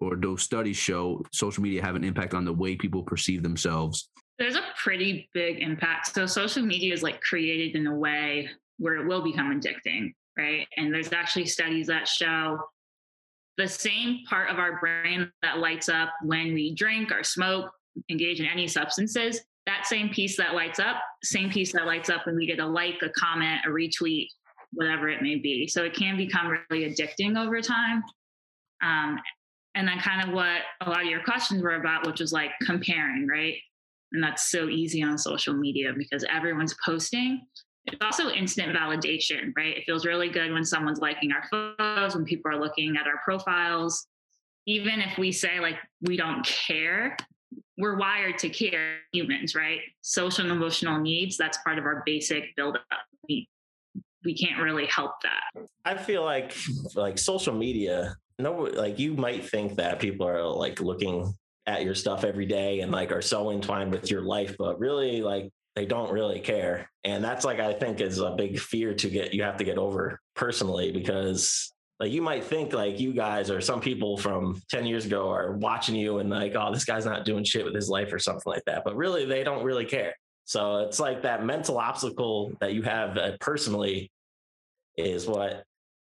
or 0.00 0.16
do 0.16 0.36
studies 0.36 0.76
show 0.76 1.24
social 1.32 1.62
media 1.62 1.82
have 1.82 1.96
an 1.96 2.04
impact 2.04 2.34
on 2.34 2.44
the 2.44 2.52
way 2.52 2.76
people 2.76 3.02
perceive 3.02 3.42
themselves? 3.42 4.10
There's 4.38 4.56
a 4.56 4.62
pretty 4.76 5.28
big 5.32 5.60
impact. 5.60 6.14
So 6.14 6.26
social 6.26 6.62
media 6.62 6.92
is 6.92 7.02
like 7.02 7.20
created 7.20 7.76
in 7.76 7.86
a 7.86 7.94
way 7.94 8.50
where 8.78 8.96
it 8.96 9.06
will 9.06 9.22
become 9.22 9.58
addicting 9.58 10.12
right? 10.36 10.66
And 10.76 10.92
there's 10.92 11.12
actually 11.12 11.46
studies 11.46 11.86
that 11.88 12.08
show 12.08 12.58
the 13.58 13.68
same 13.68 14.20
part 14.28 14.50
of 14.50 14.58
our 14.58 14.80
brain 14.80 15.30
that 15.42 15.58
lights 15.58 15.88
up 15.88 16.10
when 16.22 16.54
we 16.54 16.74
drink 16.74 17.12
or 17.12 17.22
smoke 17.22 17.70
engage 18.10 18.40
in 18.40 18.46
any 18.46 18.66
substances 18.66 19.40
that 19.66 19.86
same 19.86 20.08
piece 20.08 20.36
that 20.36 20.54
lights 20.54 20.80
up 20.80 20.96
same 21.22 21.50
piece 21.50 21.72
that 21.72 21.86
lights 21.86 22.08
up 22.08 22.24
when 22.24 22.34
we 22.34 22.46
get 22.46 22.58
a 22.58 22.66
like 22.66 23.00
a 23.02 23.10
comment 23.10 23.60
a 23.66 23.68
retweet 23.68 24.28
whatever 24.72 25.08
it 25.08 25.22
may 25.22 25.36
be. 25.36 25.68
So 25.68 25.84
it 25.84 25.94
can 25.94 26.16
become 26.16 26.48
really 26.70 26.90
addicting 26.90 27.38
over 27.38 27.60
time. 27.60 28.02
Um, 28.82 29.18
and 29.74 29.86
then 29.88 29.98
kind 30.00 30.26
of 30.26 30.34
what 30.34 30.62
a 30.80 30.90
lot 30.90 31.02
of 31.02 31.06
your 31.06 31.22
questions 31.22 31.62
were 31.62 31.76
about 31.76 32.06
which 32.06 32.20
was 32.20 32.32
like 32.32 32.50
comparing 32.62 33.26
right? 33.26 33.54
And 34.12 34.22
that's 34.22 34.50
so 34.50 34.68
easy 34.68 35.02
on 35.02 35.16
social 35.16 35.54
media 35.54 35.92
because 35.96 36.24
everyone's 36.30 36.74
posting 36.84 37.46
it's 37.86 38.00
also 38.00 38.30
instant 38.30 38.74
validation, 38.74 39.52
right? 39.56 39.76
It 39.76 39.84
feels 39.84 40.06
really 40.06 40.28
good 40.28 40.52
when 40.52 40.64
someone's 40.64 41.00
liking 41.00 41.32
our 41.32 41.44
photos, 41.50 42.14
when 42.14 42.24
people 42.24 42.50
are 42.52 42.60
looking 42.60 42.96
at 42.96 43.06
our 43.06 43.20
profiles. 43.24 44.06
Even 44.66 45.00
if 45.00 45.18
we 45.18 45.32
say 45.32 45.58
like 45.58 45.76
we 46.02 46.16
don't 46.16 46.44
care, 46.46 47.16
we're 47.76 47.96
wired 47.96 48.38
to 48.38 48.48
care 48.48 48.98
humans, 49.12 49.56
right? 49.56 49.80
Social 50.02 50.44
and 50.44 50.52
emotional 50.52 51.00
needs, 51.00 51.36
that's 51.36 51.58
part 51.58 51.78
of 51.78 51.84
our 51.84 52.02
basic 52.06 52.54
buildup. 52.56 52.82
We, 53.28 53.48
we 54.24 54.36
can't 54.36 54.62
really 54.62 54.86
help 54.86 55.12
that. 55.22 55.66
I 55.84 55.96
feel 55.96 56.22
like 56.22 56.54
like 56.94 57.18
social 57.18 57.54
media, 57.54 58.14
no 58.38 58.52
like 58.52 59.00
you 59.00 59.14
might 59.14 59.48
think 59.48 59.74
that 59.76 59.98
people 59.98 60.28
are 60.28 60.44
like 60.44 60.80
looking 60.80 61.34
at 61.66 61.82
your 61.84 61.94
stuff 61.96 62.24
every 62.24 62.46
day 62.46 62.80
and 62.80 62.92
like 62.92 63.10
are 63.10 63.22
so 63.22 63.50
entwined 63.50 63.92
with 63.92 64.08
your 64.08 64.22
life, 64.22 64.54
but 64.56 64.78
really 64.78 65.22
like 65.22 65.50
they 65.74 65.86
don't 65.86 66.12
really 66.12 66.40
care. 66.40 66.90
And 67.04 67.24
that's 67.24 67.44
like 67.44 67.60
I 67.60 67.72
think 67.72 68.00
is 68.00 68.18
a 68.18 68.32
big 68.32 68.58
fear 68.58 68.94
to 68.94 69.08
get 69.08 69.34
you 69.34 69.42
have 69.42 69.56
to 69.58 69.64
get 69.64 69.78
over 69.78 70.20
personally 70.34 70.92
because 70.92 71.72
like 71.98 72.10
you 72.10 72.20
might 72.20 72.44
think 72.44 72.72
like 72.72 72.98
you 72.98 73.12
guys 73.12 73.50
or 73.50 73.60
some 73.60 73.80
people 73.80 74.16
from 74.16 74.60
10 74.70 74.86
years 74.86 75.06
ago 75.06 75.30
are 75.30 75.52
watching 75.52 75.94
you 75.94 76.18
and 76.18 76.30
like, 76.30 76.54
oh, 76.56 76.72
this 76.72 76.84
guy's 76.84 77.04
not 77.04 77.24
doing 77.24 77.44
shit 77.44 77.64
with 77.64 77.74
his 77.74 77.88
life 77.88 78.12
or 78.12 78.18
something 78.18 78.50
like 78.50 78.64
that. 78.66 78.82
But 78.84 78.96
really 78.96 79.24
they 79.24 79.44
don't 79.44 79.64
really 79.64 79.84
care. 79.84 80.14
So 80.44 80.78
it's 80.78 80.98
like 80.98 81.22
that 81.22 81.44
mental 81.44 81.78
obstacle 81.78 82.52
that 82.60 82.74
you 82.74 82.82
have 82.82 83.16
uh, 83.16 83.32
personally 83.40 84.10
is 84.96 85.26
what 85.26 85.62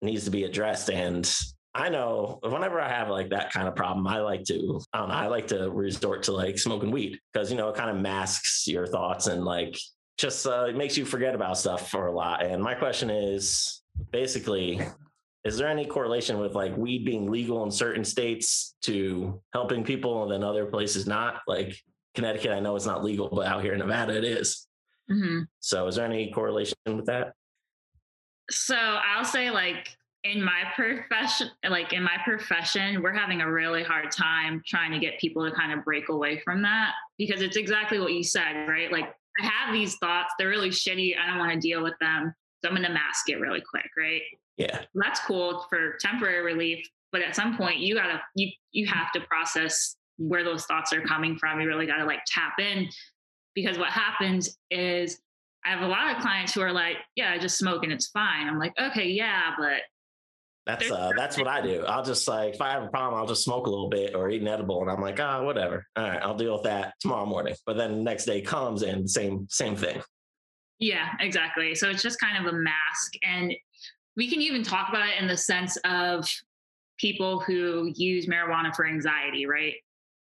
needs 0.02 0.26
to 0.26 0.32
be 0.32 0.44
addressed. 0.44 0.90
And 0.90 1.32
I 1.76 1.90
know 1.90 2.40
whenever 2.42 2.80
I 2.80 2.88
have 2.88 3.10
like 3.10 3.30
that 3.32 3.52
kind 3.52 3.68
of 3.68 3.76
problem, 3.76 4.08
I 4.08 4.22
like 4.22 4.46
to, 4.46 4.80
I 4.94 5.00
don't 5.00 5.10
know, 5.10 5.16
I 5.16 5.28
like 5.28 5.48
to 5.48 5.70
resort 5.70 6.24
to 6.24 6.32
like 6.32 6.58
smoking 6.58 6.90
weed 6.90 7.20
because, 7.34 7.52
you 7.52 7.58
know, 7.58 7.68
it 7.68 7.76
kind 7.76 7.90
of 7.90 8.02
masks 8.02 8.66
your 8.66 8.88
thoughts 8.88 9.28
and 9.28 9.44
like 9.44 9.78
just 10.18 10.48
uh, 10.48 10.68
it 10.70 10.78
makes 10.78 10.98
you 10.98 11.04
forget 11.04 11.36
about 11.36 11.58
stuff 11.58 11.92
for 11.92 12.08
a 12.08 12.12
lot. 12.14 12.46
And 12.46 12.64
my 12.64 12.76
question 12.76 13.10
is 13.10 13.84
basically, 14.12 14.80
is 15.44 15.58
there 15.58 15.68
any 15.68 15.86
correlation 15.86 16.40
with 16.40 16.56
like 16.56 16.76
weed 16.78 17.04
being 17.04 17.30
legal 17.30 17.62
in 17.66 17.72
certain 17.72 18.06
states 18.06 18.76
to 18.84 19.42
helping 19.54 19.84
people 19.84 20.24
and 20.24 20.32
then 20.32 20.44
other 20.46 20.66
places 20.66 21.06
not? 21.06 21.42
Like 21.46 21.76
Connecticut, 22.14 22.52
I 22.52 22.62
know 22.62 22.78
it's 22.78 22.86
not 22.86 23.04
legal, 23.04 23.28
but 23.28 23.48
out 23.48 23.62
here 23.62 23.74
in 23.74 23.80
Nevada, 23.80 24.18
it 24.18 24.24
is. 24.24 24.66
Mm-hmm. 25.12 25.42
So 25.60 25.88
is 25.88 25.98
there 25.98 26.06
any 26.06 26.32
correlation 26.32 26.78
with 26.88 27.08
that? 27.08 27.34
So 28.50 28.78
I'll 28.78 29.26
say 29.26 29.52
like 29.52 29.90
in 30.26 30.44
my 30.44 30.64
profession 30.76 31.48
like 31.70 31.94
in 31.94 32.02
my 32.02 32.18
profession 32.24 33.02
we're 33.04 33.14
having 33.14 33.42
a 33.42 33.52
really 33.52 33.84
hard 33.84 34.12
time 34.12 34.62
trying 34.66 34.92
to 34.92 34.98
get 34.98 35.20
people 35.20 35.48
to 35.48 35.56
kind 35.56 35.72
of 35.72 35.86
break 35.86 36.10
away 36.10 36.42
from 36.44 36.64
that 36.64 36.94
because 37.20 37.42
it's 37.42 37.56
exactly 37.58 38.00
what 38.00 38.12
you 38.12 38.24
said 38.24 38.68
right 38.68 38.92
like 38.92 39.06
i 39.40 39.46
have 39.46 39.72
these 39.72 39.96
thoughts 39.98 40.34
they're 40.40 40.50
really 40.50 40.72
shitty 40.72 41.14
i 41.18 41.28
don't 41.28 41.38
want 41.38 41.52
to 41.54 41.60
deal 41.60 41.84
with 41.84 41.94
them 42.02 42.34
so 42.64 42.70
i'm 42.70 42.76
going 42.76 42.86
to 42.88 42.92
mask 42.94 43.30
it 43.30 43.36
really 43.40 43.62
quick 43.62 43.90
right 43.98 44.22
Yeah. 44.58 44.82
that's 44.96 45.20
cool 45.22 45.66
for 45.70 45.96
temporary 46.02 46.44
relief 46.44 46.84
but 47.12 47.22
at 47.22 47.36
some 47.36 47.56
point 47.56 47.78
you 47.78 47.94
gotta 47.94 48.20
you 48.36 48.50
you 48.72 48.88
have 48.88 49.12
to 49.12 49.22
process 49.22 49.96
where 50.18 50.44
those 50.44 50.66
thoughts 50.66 50.92
are 50.92 51.02
coming 51.02 51.38
from 51.38 51.62
you 51.62 51.68
really 51.68 51.86
gotta 51.86 52.06
like 52.06 52.22
tap 52.26 52.54
in 52.60 52.90
because 53.54 53.78
what 53.78 53.90
happens 53.90 54.58
is 54.72 55.22
I 55.66 55.70
have 55.70 55.82
a 55.82 55.88
lot 55.88 56.16
of 56.16 56.22
clients 56.22 56.54
who 56.54 56.62
are 56.62 56.72
like, 56.72 56.98
yeah, 57.16 57.32
I 57.32 57.40
just 57.40 57.58
smoke 57.58 57.84
and 57.84 57.92
it's 57.92 58.10
fine. 58.10 58.48
I'm 58.48 58.60
like, 58.60 58.74
okay, 58.80 59.08
yeah, 59.08 59.50
but 59.58 59.82
That's 60.66 60.90
uh 60.90 61.12
that's 61.16 61.38
what 61.38 61.48
I 61.48 61.62
do. 61.62 61.86
I'll 61.86 62.04
just 62.04 62.28
like 62.28 62.56
if 62.56 62.62
I 62.62 62.72
have 62.72 62.84
a 62.84 62.88
problem, 62.88 63.20
I'll 63.20 63.28
just 63.28 63.44
smoke 63.44 63.68
a 63.68 63.70
little 63.70 63.90
bit 63.90 64.16
or 64.16 64.30
eat 64.30 64.42
an 64.42 64.48
edible 64.48 64.82
and 64.82 64.90
I'm 64.90 65.02
like, 65.02 65.20
ah, 65.20 65.44
whatever. 65.44 65.86
All 65.96 66.04
right, 66.04 66.20
I'll 66.22 66.36
deal 66.36 66.54
with 66.54 66.64
that 66.64 66.96
tomorrow 67.00 67.26
morning. 67.26 67.56
But 67.66 67.78
then 67.78 67.92
the 67.92 68.02
next 68.02 68.26
day 68.26 68.42
comes 68.42 68.82
and 68.82 69.10
same 69.10 69.48
same 69.50 69.76
thing. 69.76 70.02
Yeah, 70.80 71.10
exactly. 71.20 71.76
So 71.76 71.90
it's 71.90 72.02
just 72.02 72.20
kind 72.20 72.46
of 72.46 72.52
a 72.52 72.58
mask. 72.58 73.14
And 73.24 73.54
we 74.18 74.30
can 74.30 74.42
even 74.42 74.64
talk 74.64 74.90
about 74.90 75.08
it 75.08 75.22
in 75.22 75.28
the 75.28 75.38
sense 75.38 75.78
of 75.86 76.28
people 76.98 77.40
who 77.40 77.92
use 77.96 78.26
marijuana 78.26 78.76
for 78.76 78.88
anxiety, 78.88 79.46
right? 79.46 79.76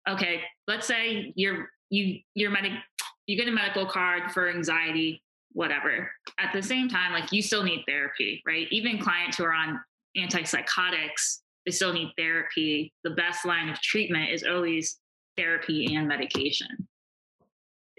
Okay, 0.09 0.43
let's 0.69 0.87
say 0.87 1.33
you're 1.35 1.69
you 1.91 2.21
you're 2.35 2.51
medic 2.51 2.73
you 3.27 3.37
get 3.37 3.49
a 3.49 3.53
medical 3.53 3.87
card 3.87 4.31
for 4.33 4.49
anxiety, 4.49 5.23
whatever. 5.53 6.11
At 6.39 6.53
the 6.53 6.63
same 6.63 6.89
time, 6.89 7.13
like 7.13 7.33
you 7.33 7.43
still 7.43 7.63
need 7.63 7.85
therapy, 7.87 8.43
right? 8.47 8.67
Even 8.71 8.99
clients 8.99 9.37
who 9.37 9.45
are 9.45 9.53
on 9.53 9.81
antipsychotics, 10.17 11.41
they 11.65 11.73
still 11.73 11.93
need 11.93 12.13
therapy. 12.17 12.93
The 13.05 13.11
best 13.11 13.45
line 13.45 13.69
of 13.69 13.81
treatment 13.81 14.31
is 14.31 14.45
always 14.45 14.99
therapy 15.37 15.95
and 15.95 16.09
medication. 16.09 16.89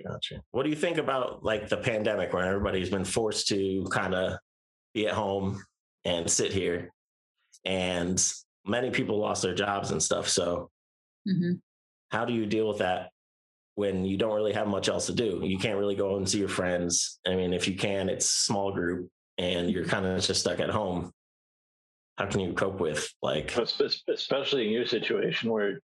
Gotcha. 0.03 0.41
What 0.51 0.63
do 0.63 0.69
you 0.69 0.75
think 0.75 0.97
about 0.97 1.43
like 1.43 1.69
the 1.69 1.77
pandemic 1.77 2.33
where 2.33 2.45
everybody's 2.45 2.89
been 2.89 3.05
forced 3.05 3.47
to 3.49 3.85
kind 3.91 4.15
of 4.15 4.37
be 4.93 5.07
at 5.07 5.13
home 5.13 5.63
and 6.05 6.29
sit 6.29 6.51
here 6.51 6.91
and 7.65 8.21
many 8.65 8.89
people 8.89 9.19
lost 9.19 9.41
their 9.41 9.53
jobs 9.53 9.91
and 9.91 10.01
stuff. 10.01 10.27
So 10.27 10.69
mm-hmm. 11.27 11.53
how 12.09 12.25
do 12.25 12.33
you 12.33 12.45
deal 12.45 12.67
with 12.67 12.79
that 12.79 13.09
when 13.75 14.05
you 14.05 14.17
don't 14.17 14.35
really 14.35 14.53
have 14.53 14.67
much 14.67 14.89
else 14.89 15.07
to 15.07 15.13
do? 15.13 15.41
You 15.43 15.57
can't 15.57 15.79
really 15.79 15.95
go 15.95 16.17
and 16.17 16.27
see 16.27 16.39
your 16.39 16.49
friends. 16.49 17.19
I 17.25 17.35
mean, 17.35 17.53
if 17.53 17.67
you 17.67 17.75
can, 17.75 18.09
it's 18.09 18.29
small 18.29 18.71
group 18.71 19.09
and 19.37 19.69
you're 19.69 19.85
kind 19.85 20.05
of 20.05 20.21
just 20.21 20.41
stuck 20.41 20.59
at 20.59 20.69
home. 20.69 21.11
How 22.21 22.27
can 22.27 22.39
you 22.39 22.53
cope 22.53 22.79
with 22.79 23.11
like 23.23 23.57
especially 23.57 24.67
in 24.67 24.71
your 24.71 24.85
situation 24.85 25.51
where 25.51 25.79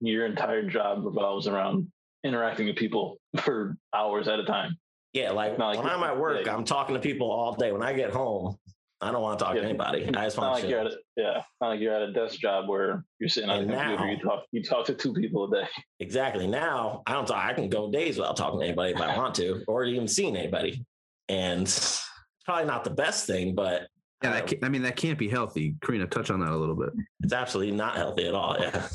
your 0.00 0.24
entire 0.24 0.62
job 0.62 1.04
revolves 1.04 1.48
around 1.48 1.88
interacting 2.22 2.66
with 2.66 2.76
people 2.76 3.18
for 3.40 3.76
hours 3.92 4.28
at 4.28 4.38
a 4.38 4.44
time. 4.44 4.78
Yeah, 5.12 5.32
like, 5.32 5.58
like 5.58 5.78
when 5.78 5.88
I'm 5.88 6.04
at 6.04 6.16
work, 6.16 6.46
I'm 6.46 6.64
talking 6.64 6.94
to 6.94 7.00
people 7.00 7.28
all 7.28 7.54
day. 7.54 7.72
When 7.72 7.82
I 7.82 7.92
get 7.92 8.10
home, 8.10 8.56
I 9.00 9.10
don't 9.10 9.20
want 9.20 9.40
to 9.40 9.44
talk 9.44 9.56
yeah, 9.56 9.62
to 9.62 9.66
anybody. 9.66 10.06
I 10.14 10.26
just 10.26 10.38
want 10.38 10.52
like 10.52 10.70
you're 10.70 10.78
at 10.78 10.86
a, 10.86 10.96
yeah, 11.16 11.42
not 11.60 11.70
like 11.70 11.80
you're 11.80 11.92
at 11.92 12.02
a 12.02 12.12
desk 12.12 12.38
job 12.38 12.68
where 12.68 13.04
you're 13.18 13.28
sitting 13.28 13.50
on 13.50 13.64
a 13.64 13.66
computer. 13.66 13.96
Now, 13.96 14.10
you 14.10 14.18
talk 14.20 14.44
you 14.52 14.62
talk 14.62 14.86
to 14.86 14.94
two 14.94 15.12
people 15.12 15.52
a 15.52 15.62
day. 15.62 15.68
Exactly. 15.98 16.46
Now 16.46 17.02
I 17.04 17.14
don't 17.14 17.26
talk. 17.26 17.44
I 17.44 17.52
can 17.52 17.68
go 17.68 17.90
days 17.90 18.16
without 18.16 18.36
talking 18.36 18.60
to 18.60 18.66
anybody 18.66 18.92
if 18.92 19.00
I 19.00 19.16
want 19.16 19.34
to, 19.36 19.64
or 19.66 19.84
even 19.84 20.06
seeing 20.06 20.36
anybody. 20.36 20.84
And 21.28 21.62
it's 21.62 22.06
probably 22.44 22.66
not 22.66 22.84
the 22.84 22.90
best 22.90 23.26
thing, 23.26 23.56
but 23.56 23.88
yeah, 24.22 24.40
um, 24.40 24.48
I 24.62 24.68
mean 24.68 24.82
that 24.82 24.96
can't 24.96 25.18
be 25.18 25.28
healthy. 25.28 25.76
Karina, 25.82 26.06
touch 26.06 26.30
on 26.30 26.40
that 26.40 26.50
a 26.50 26.56
little 26.56 26.76
bit. 26.76 26.90
It's 27.20 27.32
absolutely 27.32 27.74
not 27.74 27.96
healthy 27.96 28.26
at 28.26 28.34
all. 28.34 28.56
Yeah. 28.58 28.86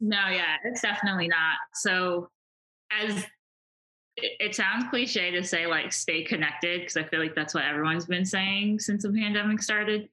No, 0.00 0.28
yeah, 0.28 0.56
it's 0.64 0.82
definitely 0.82 1.28
not. 1.28 1.56
So 1.74 2.28
as 2.90 3.24
it, 4.16 4.54
sounds 4.54 4.84
cliche 4.90 5.30
to 5.30 5.42
say 5.42 5.66
like 5.66 5.92
stay 5.92 6.22
connected 6.22 6.80
because 6.80 6.96
I 6.96 7.04
feel 7.04 7.20
like 7.20 7.34
that's 7.34 7.54
what 7.54 7.64
everyone's 7.64 8.06
been 8.06 8.24
saying 8.24 8.80
since 8.80 9.02
the 9.02 9.10
pandemic 9.10 9.62
started. 9.62 10.08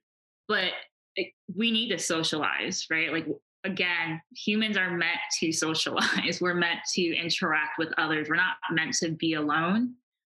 But 0.48 0.72
it, 1.16 1.34
we 1.54 1.72
need 1.72 1.90
to 1.90 2.00
socialize, 2.00 2.88
right? 2.90 3.12
Like 3.12 3.28
again, 3.64 4.22
humans 4.36 4.78
are 4.78 4.92
meant 4.92 5.20
to 5.40 5.52
socialize. 5.52 6.40
We're 6.42 6.54
meant 6.54 6.80
to 6.94 7.16
interact 7.16 7.78
with 7.78 7.90
others. 7.98 8.28
We're 8.30 8.36
not 8.36 8.56
meant 8.72 8.96
to 8.96 9.12
be 9.12 9.34
alone. 9.34 9.96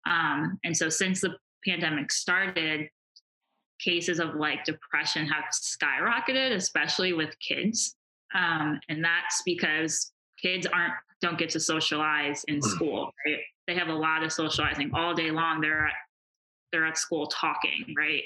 Um, 0.07 0.59
and 0.63 0.75
so 0.75 0.89
since 0.89 1.21
the 1.21 1.35
pandemic 1.65 2.11
started, 2.11 2.89
cases 3.79 4.19
of 4.19 4.35
like 4.35 4.63
depression 4.65 5.27
have 5.27 5.45
skyrocketed, 5.51 6.53
especially 6.53 7.13
with 7.13 7.37
kids. 7.39 7.95
Um, 8.33 8.79
and 8.89 9.03
that's 9.03 9.41
because 9.45 10.11
kids 10.41 10.65
aren't 10.65 10.93
don't 11.21 11.37
get 11.37 11.49
to 11.49 11.59
socialize 11.59 12.43
in 12.45 12.55
hmm. 12.55 12.69
school. 12.69 13.11
Right? 13.25 13.39
They 13.67 13.75
have 13.75 13.87
a 13.87 13.95
lot 13.95 14.23
of 14.23 14.31
socializing 14.31 14.91
all 14.93 15.13
day 15.13 15.31
long. 15.31 15.61
They're 15.61 15.87
at, 15.87 15.93
they're 16.71 16.85
at 16.85 16.97
school 16.97 17.27
talking, 17.27 17.93
right? 17.97 18.23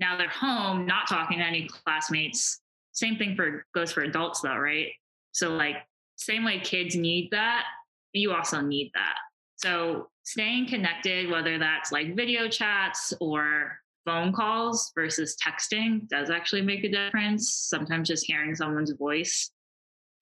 Now 0.00 0.16
they're 0.16 0.28
home, 0.28 0.84
not 0.84 1.08
talking 1.08 1.38
to 1.38 1.44
any 1.44 1.68
classmates. 1.68 2.60
Same 2.92 3.16
thing 3.16 3.36
for 3.36 3.64
goes 3.74 3.92
for 3.92 4.02
adults 4.02 4.40
though, 4.40 4.56
right? 4.56 4.88
So 5.32 5.50
like 5.50 5.76
same 6.16 6.44
way 6.44 6.60
kids 6.60 6.96
need 6.96 7.30
that, 7.30 7.64
you 8.12 8.32
also 8.32 8.60
need 8.60 8.90
that. 8.94 9.14
So 9.56 10.08
staying 10.24 10.68
connected, 10.68 11.30
whether 11.30 11.58
that's 11.58 11.92
like 11.92 12.16
video 12.16 12.48
chats 12.48 13.14
or 13.20 13.78
phone 14.04 14.32
calls 14.32 14.92
versus 14.94 15.36
texting 15.44 16.08
does 16.08 16.30
actually 16.30 16.62
make 16.62 16.84
a 16.84 16.90
difference. 16.90 17.52
Sometimes 17.54 18.08
just 18.08 18.26
hearing 18.26 18.54
someone's 18.54 18.92
voice 18.92 19.50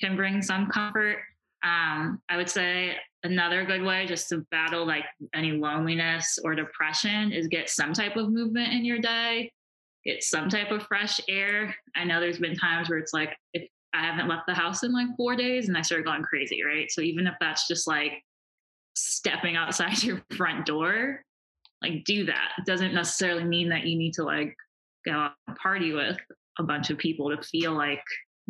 can 0.01 0.17
bring 0.17 0.43
some 0.43 0.69
comfort. 0.69 1.19
Um, 1.63 2.21
I 2.29 2.37
would 2.37 2.49
say 2.49 2.97
another 3.23 3.65
good 3.65 3.83
way 3.83 4.07
just 4.07 4.29
to 4.31 4.39
battle 4.51 4.87
like 4.87 5.05
any 5.35 5.53
loneliness 5.53 6.39
or 6.43 6.55
depression 6.55 7.33
is 7.33 7.49
get 7.49 7.69
some 7.69 7.93
type 7.93 8.17
of 8.17 8.31
movement 8.31 8.73
in 8.73 8.85
your 8.85 8.99
day, 8.99 9.53
get 10.05 10.23
some 10.23 10.49
type 10.49 10.71
of 10.71 10.83
fresh 10.85 11.21
air. 11.29 11.75
I 11.95 12.05
know 12.05 12.21
there's 12.21 12.39
been 12.39 12.57
times 12.57 12.89
where 12.89 12.99
it's 12.99 13.13
like, 13.13 13.37
if 13.53 13.69
I 13.93 14.03
haven't 14.03 14.29
left 14.29 14.47
the 14.47 14.55
house 14.55 14.85
in 14.85 14.93
like 14.93 15.09
four 15.17 15.37
days 15.37 15.69
and 15.69 15.77
I 15.77 15.83
start 15.83 16.05
going 16.05 16.23
crazy, 16.23 16.63
right? 16.65 16.91
So 16.91 17.03
even 17.03 17.27
if 17.27 17.35
that's 17.41 17.69
just 17.69 17.87
like 17.87 18.23
stepping 18.95 19.57
outside 19.57 20.03
your 20.03 20.23
front 20.37 20.65
door, 20.67 21.23
like 21.83 22.05
do 22.05 22.27
that. 22.27 22.53
It 22.59 22.67
doesn't 22.67 22.95
necessarily 22.95 23.45
mean 23.45 23.69
that 23.71 23.85
you 23.87 23.97
need 23.97 24.15
to 24.15 24.25
like 24.25 24.55
go 25.07 25.13
out 25.13 25.33
and 25.47 25.57
party 25.57 25.93
with 25.93 26.19
a 26.59 26.63
bunch 26.63 26.91
of 26.91 26.99
people 26.99 27.35
to 27.35 27.43
feel 27.43 27.73
like 27.73 28.03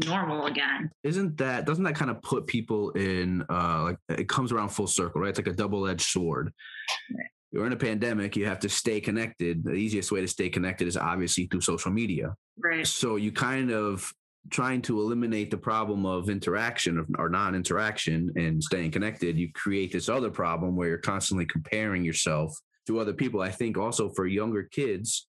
normal 0.06 0.46
again. 0.46 0.90
Isn't 1.04 1.36
that 1.38 1.66
doesn't 1.66 1.84
that 1.84 1.94
kind 1.94 2.10
of 2.10 2.22
put 2.22 2.46
people 2.46 2.90
in 2.92 3.44
uh 3.50 3.82
like 3.82 3.96
it 4.08 4.28
comes 4.28 4.52
around 4.52 4.70
full 4.70 4.86
circle, 4.86 5.20
right? 5.20 5.30
It's 5.30 5.38
like 5.38 5.46
a 5.46 5.52
double-edged 5.52 6.00
sword. 6.00 6.52
Right. 7.14 7.26
You're 7.52 7.66
in 7.66 7.72
a 7.72 7.76
pandemic, 7.76 8.36
you 8.36 8.46
have 8.46 8.60
to 8.60 8.68
stay 8.68 9.00
connected. 9.00 9.64
The 9.64 9.72
easiest 9.72 10.12
way 10.12 10.20
to 10.20 10.28
stay 10.28 10.48
connected 10.48 10.86
is 10.86 10.96
obviously 10.96 11.46
through 11.46 11.62
social 11.62 11.90
media. 11.90 12.34
Right. 12.62 12.86
So 12.86 13.16
you 13.16 13.32
kind 13.32 13.72
of 13.72 14.12
trying 14.50 14.80
to 14.82 15.00
eliminate 15.00 15.50
the 15.50 15.58
problem 15.58 16.06
of 16.06 16.30
interaction 16.30 17.04
or 17.18 17.28
non-interaction 17.28 18.32
and 18.36 18.62
staying 18.62 18.90
connected, 18.90 19.36
you 19.36 19.52
create 19.52 19.92
this 19.92 20.08
other 20.08 20.30
problem 20.30 20.76
where 20.76 20.88
you're 20.88 20.98
constantly 20.98 21.44
comparing 21.44 22.04
yourself 22.04 22.56
to 22.86 22.98
other 22.98 23.12
people. 23.12 23.40
I 23.40 23.50
think 23.50 23.76
also 23.78 24.08
for 24.10 24.26
younger 24.26 24.64
kids, 24.64 25.26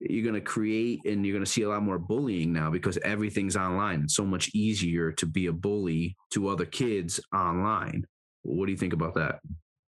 you're 0.00 0.24
going 0.24 0.34
to 0.34 0.40
create 0.40 1.00
and 1.04 1.24
you're 1.24 1.34
going 1.34 1.44
to 1.44 1.50
see 1.50 1.62
a 1.62 1.68
lot 1.68 1.82
more 1.82 1.98
bullying 1.98 2.52
now 2.52 2.70
because 2.70 2.98
everything's 2.98 3.56
online. 3.56 4.02
It's 4.02 4.16
so 4.16 4.24
much 4.24 4.50
easier 4.54 5.12
to 5.12 5.26
be 5.26 5.46
a 5.46 5.52
bully 5.52 6.16
to 6.32 6.48
other 6.48 6.64
kids 6.64 7.20
online. 7.34 8.04
What 8.42 8.66
do 8.66 8.72
you 8.72 8.78
think 8.78 8.92
about 8.92 9.14
that? 9.14 9.38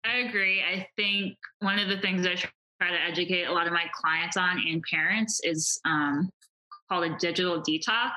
I 0.04 0.18
agree. 0.18 0.62
I 0.62 0.86
think 0.96 1.36
one 1.60 1.78
of 1.78 1.88
the 1.88 1.98
things 1.98 2.26
I 2.26 2.34
try 2.34 2.90
to 2.90 3.02
educate 3.08 3.44
a 3.44 3.52
lot 3.52 3.66
of 3.66 3.72
my 3.72 3.84
clients 3.94 4.36
on 4.36 4.58
and 4.68 4.82
parents 4.90 5.40
is 5.44 5.80
um, 5.84 6.28
called 6.88 7.04
a 7.04 7.16
digital 7.18 7.62
detox. 7.62 8.10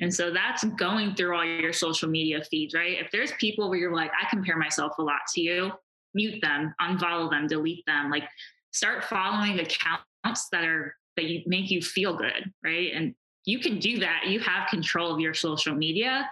And 0.00 0.12
so 0.12 0.32
that's 0.32 0.64
going 0.64 1.14
through 1.14 1.36
all 1.36 1.44
your 1.44 1.72
social 1.72 2.08
media 2.08 2.42
feeds, 2.50 2.74
right? 2.74 2.98
If 2.98 3.10
there's 3.10 3.32
people 3.32 3.68
where 3.68 3.78
you're 3.78 3.94
like, 3.94 4.10
I 4.10 4.28
compare 4.30 4.56
myself 4.56 4.92
a 4.98 5.02
lot 5.02 5.20
to 5.34 5.40
you, 5.40 5.72
mute 6.14 6.40
them, 6.42 6.74
unfollow 6.80 7.30
them, 7.30 7.46
delete 7.46 7.84
them. 7.86 8.10
Like 8.10 8.24
start 8.72 9.04
following 9.04 9.58
accounts 9.60 10.48
that 10.52 10.64
are 10.64 10.94
that 11.16 11.24
you 11.24 11.42
make 11.46 11.70
you 11.70 11.82
feel 11.82 12.16
good, 12.16 12.52
right? 12.62 12.92
And 12.94 13.14
you 13.44 13.58
can 13.58 13.78
do 13.78 13.98
that. 13.98 14.26
You 14.26 14.40
have 14.40 14.68
control 14.68 15.12
of 15.12 15.20
your 15.20 15.34
social 15.34 15.74
media. 15.74 16.28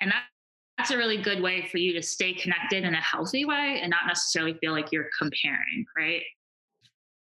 And 0.00 0.10
that, 0.10 0.22
that's 0.78 0.90
a 0.90 0.96
really 0.96 1.18
good 1.18 1.42
way 1.42 1.68
for 1.70 1.78
you 1.78 1.92
to 1.92 2.02
stay 2.02 2.32
connected 2.32 2.84
in 2.84 2.94
a 2.94 3.00
healthy 3.00 3.44
way 3.44 3.80
and 3.82 3.90
not 3.90 4.06
necessarily 4.06 4.54
feel 4.54 4.72
like 4.72 4.90
you're 4.92 5.10
comparing, 5.18 5.84
right? 5.96 6.22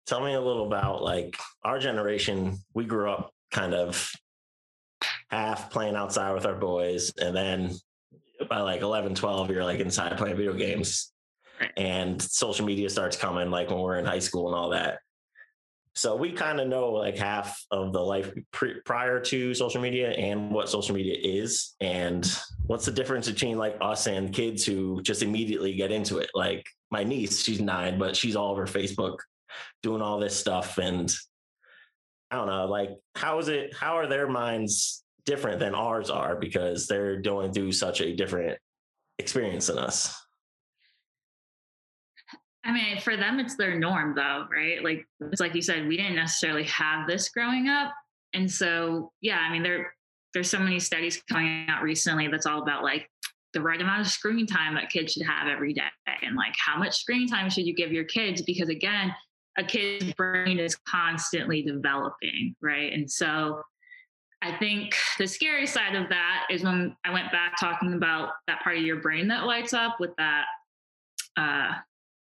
Tell 0.08 0.24
me 0.24 0.34
a 0.34 0.41
little 0.41 0.65
about 0.65 1.03
like 1.03 1.38
our 1.63 1.77
generation. 1.77 2.58
We 2.74 2.86
grew 2.86 3.12
up 3.12 3.32
kind 3.51 3.74
of 3.74 4.12
half 5.29 5.70
playing 5.70 5.96
outside 5.96 6.34
with 6.34 6.46
our 6.46 6.56
boys 6.56 7.12
and 7.17 7.36
then 7.36 7.75
by 8.50 8.62
like 8.62 8.82
11 8.82 9.15
12 9.15 9.51
you're 9.51 9.63
like 9.63 9.79
inside 9.79 10.17
playing 10.17 10.38
video 10.38 10.53
games 10.53 11.12
and 11.75 12.21
social 12.21 12.65
media 12.65 12.89
starts 12.89 13.17
coming 13.17 13.49
like 13.49 13.69
when 13.69 13.79
we're 13.79 13.97
in 13.97 14.05
high 14.05 14.19
school 14.19 14.47
and 14.47 14.55
all 14.55 14.69
that. 14.69 14.99
So 15.95 16.15
we 16.15 16.31
kind 16.31 16.59
of 16.59 16.67
know 16.67 16.91
like 16.91 17.17
half 17.17 17.59
of 17.71 17.91
the 17.91 17.99
life 17.99 18.31
pre- 18.51 18.81
prior 18.85 19.19
to 19.21 19.53
social 19.55 19.81
media 19.81 20.11
and 20.11 20.51
what 20.51 20.69
social 20.69 20.93
media 20.93 21.17
is 21.19 21.75
and 21.81 22.23
what's 22.67 22.85
the 22.85 22.91
difference 22.91 23.27
between 23.27 23.57
like 23.57 23.75
us 23.81 24.05
and 24.05 24.31
kids 24.31 24.63
who 24.63 25.01
just 25.01 25.23
immediately 25.23 25.73
get 25.73 25.91
into 25.91 26.19
it? 26.19 26.29
Like 26.35 26.63
my 26.91 27.03
niece 27.03 27.41
she's 27.41 27.59
nine 27.59 27.99
but 27.99 28.15
she's 28.15 28.37
all 28.37 28.51
over 28.51 28.65
facebook 28.65 29.17
doing 29.83 30.01
all 30.01 30.19
this 30.19 30.33
stuff 30.39 30.77
and 30.77 31.13
i 32.31 32.37
don't 32.37 32.47
know 32.47 32.65
like 32.65 32.91
how 33.13 33.39
is 33.39 33.49
it 33.49 33.75
how 33.75 33.97
are 33.97 34.07
their 34.07 34.25
minds 34.29 35.03
different 35.27 35.59
than 35.59 35.75
ours 35.75 36.09
are? 36.09 36.35
Because 36.35 36.87
they're 36.87 37.21
going 37.21 37.51
through 37.51 37.73
such 37.73 38.01
a 38.01 38.15
different 38.15 38.57
experience 39.19 39.67
than 39.67 39.77
us 39.77 40.15
I 42.67 42.74
mean, 42.74 43.00
for 43.00 43.15
them, 43.15 43.39
it's 43.39 43.55
their 43.55 43.79
norm, 43.79 44.13
though, 44.13 44.45
right? 44.51 44.83
Like 44.83 45.07
it's 45.31 45.39
like 45.39 45.55
you 45.55 45.62
said, 45.62 45.88
we 45.88 45.95
didn't 45.95 46.15
necessarily 46.15 46.65
have 46.65 47.07
this 47.07 47.29
growing 47.29 47.69
up, 47.69 47.93
and 48.33 48.51
so 48.51 49.13
yeah, 49.21 49.39
I 49.39 49.51
mean, 49.51 49.63
there 49.63 49.93
there's 50.33 50.50
so 50.50 50.59
many 50.59 50.79
studies 50.79 51.24
coming 51.31 51.67
out 51.69 51.81
recently 51.81 52.27
that's 52.27 52.45
all 52.45 52.62
about 52.62 52.83
like 52.83 53.09
the 53.53 53.62
right 53.62 53.81
amount 53.81 54.01
of 54.01 54.07
screen 54.07 54.45
time 54.45 54.75
that 54.75 54.89
kids 54.89 55.13
should 55.13 55.25
have 55.25 55.47
every 55.47 55.74
day, 55.74 55.88
and 56.21 56.36
like 56.36 56.53
how 56.57 56.77
much 56.77 56.97
screen 56.97 57.25
time 57.27 57.50
should 57.50 57.65
you 57.65 57.74
give 57.74 57.93
your 57.93 58.03
kids? 58.03 58.41
Because 58.41 58.67
again, 58.67 59.13
a 59.57 59.63
kid's 59.63 60.13
brain 60.13 60.59
is 60.59 60.75
constantly 60.88 61.62
developing, 61.62 62.53
right? 62.62 62.91
And 62.91 63.09
so 63.09 63.62
I 64.41 64.55
think 64.57 64.93
the 65.17 65.25
scary 65.25 65.65
side 65.65 65.95
of 65.95 66.09
that 66.09 66.47
is 66.51 66.63
when 66.63 66.95
I 67.05 67.12
went 67.12 67.31
back 67.31 67.57
talking 67.59 67.93
about 67.93 68.31
that 68.47 68.62
part 68.62 68.77
of 68.77 68.83
your 68.83 69.01
brain 69.01 69.29
that 69.29 69.45
lights 69.45 69.74
up 69.74 69.97
with 70.00 70.12
that, 70.17 70.45
uh, 71.38 71.74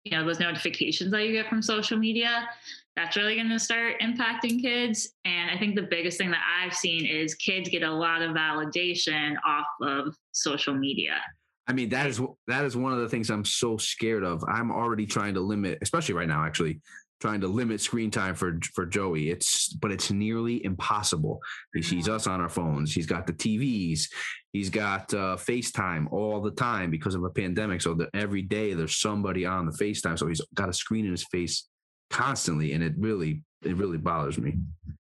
you 0.04 0.12
know, 0.12 0.25
those 0.25 0.40
notifications 0.40 1.11
that 1.11 1.25
you 1.25 1.33
get 1.33 1.49
from 1.49 1.62
social 1.62 1.99
media. 1.99 2.49
That's 2.97 3.16
really 3.16 3.37
going 3.37 3.50
to 3.50 3.59
start 3.59 4.00
impacting 4.00 4.61
kids. 4.61 5.12
And 5.25 5.50
I 5.50 5.59
think 5.59 5.75
the 5.75 5.83
biggest 5.83 6.19
thing 6.19 6.30
that 6.30 6.40
I've 6.62 6.75
seen 6.75 7.07
is 7.07 7.35
kids 7.35 7.69
get 7.69 7.83
a 7.83 7.90
lot 7.90 8.21
of 8.23 8.33
validation 8.35 9.35
off 9.47 9.66
of 9.80 10.16
social 10.33 10.75
media. 10.75 11.21
I 11.66 11.73
mean, 11.73 11.88
that 11.90 12.07
is 12.07 12.21
that 12.49 12.64
is 12.64 12.76
one 12.76 12.92
of 12.92 12.99
the 12.99 13.09
things 13.09 13.30
I'm 13.30 13.45
so 13.45 13.76
scared 13.76 14.25
of. 14.25 14.42
I'm 14.49 14.73
already 14.73 15.07
trying 15.07 15.35
to 15.35 15.40
limit, 15.40 15.78
especially 15.83 16.14
right 16.14 16.26
now, 16.26 16.45
actually, 16.45 16.80
trying 17.20 17.40
to 17.42 17.48
limit 17.48 17.80
screen 17.80 18.10
time 18.10 18.34
for 18.34 18.58
for 18.74 18.86
Joey. 18.86 19.30
It's 19.30 19.68
but 19.68 19.92
it's 19.92 20.10
nearly 20.10 20.64
impossible. 20.64 21.40
He 21.74 21.82
sees 21.82 22.08
us 22.08 22.26
on 22.26 22.40
our 22.40 22.48
phones. 22.48 22.94
He's 22.94 23.06
got 23.06 23.26
the 23.26 23.32
TVs. 23.32 24.08
He's 24.52 24.70
got 24.70 25.12
uh, 25.14 25.36
FaceTime 25.36 26.10
all 26.12 26.40
the 26.40 26.50
time 26.50 26.90
because 26.90 27.14
of 27.14 27.22
a 27.22 27.30
pandemic. 27.30 27.82
So 27.82 27.94
that 27.94 28.10
every 28.14 28.42
day 28.42 28.74
there's 28.74 28.96
somebody 28.96 29.46
on 29.46 29.66
the 29.66 29.72
FaceTime. 29.72 30.18
So 30.18 30.26
he's 30.26 30.40
got 30.54 30.68
a 30.68 30.72
screen 30.72 31.04
in 31.04 31.12
his 31.12 31.24
face 31.24 31.68
constantly, 32.10 32.72
and 32.72 32.82
it 32.82 32.94
really 32.98 33.42
it 33.62 33.76
really 33.76 33.98
bothers 33.98 34.38
me. 34.38 34.54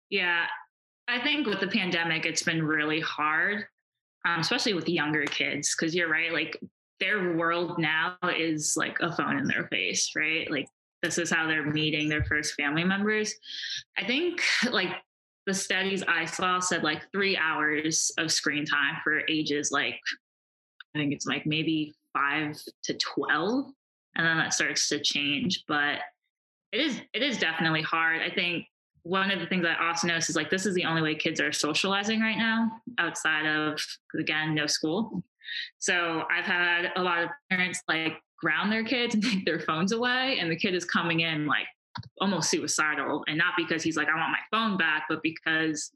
Yeah, 0.10 0.46
I 1.08 1.22
think 1.22 1.48
with 1.48 1.60
the 1.60 1.68
pandemic, 1.68 2.26
it's 2.26 2.44
been 2.44 2.64
really 2.64 3.00
hard, 3.00 3.66
um, 4.26 4.40
especially 4.40 4.74
with 4.74 4.88
younger 4.88 5.26
kids, 5.26 5.76
because 5.76 5.96
you're 5.96 6.10
right, 6.10 6.32
like 6.32 6.60
their 7.00 7.36
world 7.36 7.80
now 7.80 8.16
is 8.38 8.76
like 8.78 8.98
a 9.02 9.12
phone 9.16 9.38
in 9.38 9.48
their 9.48 9.68
face, 9.68 10.12
right? 10.16 10.50
Like 10.50 10.68
this 11.04 11.20
is 11.20 11.30
how 11.30 11.46
they're 11.46 11.66
meeting 11.66 12.10
their 12.10 12.24
first 12.24 12.56
family 12.56 12.84
members. 12.84 13.36
I 13.98 14.06
think 14.06 14.42
like 14.72 14.90
the 15.46 15.54
studies 15.54 16.04
I 16.08 16.26
saw 16.26 16.60
said 16.60 16.84
like 16.84 17.04
three 17.12 17.38
hours 17.38 18.12
of 18.18 18.32
screen 18.32 18.66
time 18.66 18.96
for 19.04 19.22
ages 19.30 19.70
like 19.72 20.00
I 20.96 21.00
think 21.00 21.14
it's 21.14 21.26
like 21.26 21.46
maybe 21.46 21.94
five 22.14 22.60
to 22.84 22.94
twelve, 22.96 23.66
and 24.16 24.26
then 24.26 24.38
that 24.38 24.54
starts 24.54 24.88
to 24.90 25.00
change. 25.00 25.64
But 25.68 26.00
it 26.72 26.82
is 26.82 27.02
it 27.14 27.22
is 27.22 27.38
definitely 27.38 27.82
hard. 27.82 28.22
I 28.22 28.34
think 28.34 28.66
one 29.04 29.32
of 29.32 29.40
the 29.40 29.48
things 29.48 29.66
I 29.66 29.88
also 29.88 30.08
noticed 30.08 30.30
is 30.30 30.36
like 30.36 30.50
this 30.50 30.66
is 30.66 30.76
the 30.76 30.86
only 30.86 31.02
way 31.02 31.16
kids 31.16 31.42
are 31.42 31.52
socializing 31.52 32.22
right 32.22 32.38
now 32.38 32.72
outside 33.00 33.46
of 33.46 33.80
again 34.18 34.56
no 34.56 34.68
school. 34.68 35.24
So 35.80 36.24
I've 36.32 36.46
had 36.46 36.92
a 36.96 37.04
lot 37.04 37.24
of 37.24 37.30
parents 37.50 37.82
like 37.88 38.14
ground 38.44 38.72
their 38.72 38.84
kids 38.84 39.14
and 39.16 39.24
take 39.24 39.46
their 39.46 39.60
phones 39.60 39.92
away. 39.92 40.38
And 40.40 40.52
the 40.52 40.56
kid 40.56 40.76
is 40.76 40.86
coming 40.86 41.22
in 41.22 41.46
like 41.46 41.66
almost 42.22 42.50
suicidal. 42.50 43.24
And 43.28 43.38
not 43.38 43.54
because 43.58 43.84
he's 43.84 43.98
like, 43.98 44.08
I 44.08 44.16
want 44.16 44.32
my 44.32 44.58
phone 44.58 44.78
back, 44.78 45.06
but 45.10 45.24
because 45.24 45.92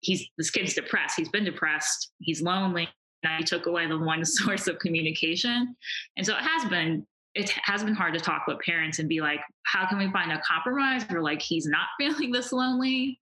he's 0.00 0.26
this 0.38 0.50
kid's 0.50 0.74
depressed. 0.74 1.14
He's 1.16 1.28
been 1.28 1.44
depressed. 1.44 2.10
He's 2.20 2.42
lonely. 2.42 2.88
Now 3.22 3.36
he 3.38 3.44
took 3.44 3.66
away 3.66 3.86
the 3.86 3.98
one 3.98 4.24
source 4.24 4.66
of 4.66 4.78
communication. 4.78 5.76
And 6.16 6.26
so 6.26 6.34
it 6.34 6.42
has 6.42 6.68
been 6.68 7.06
it 7.34 7.50
has 7.64 7.82
been 7.82 7.94
hard 7.94 8.12
to 8.12 8.20
talk 8.20 8.46
with 8.46 8.58
parents 8.58 8.98
and 8.98 9.08
be 9.08 9.22
like, 9.22 9.40
how 9.64 9.88
can 9.88 9.96
we 9.96 10.10
find 10.10 10.30
a 10.32 10.40
compromise 10.46 11.02
where 11.04 11.22
like 11.22 11.40
he's 11.40 11.66
not 11.66 11.86
feeling 11.98 12.30
this 12.30 12.52
lonely, 12.52 13.18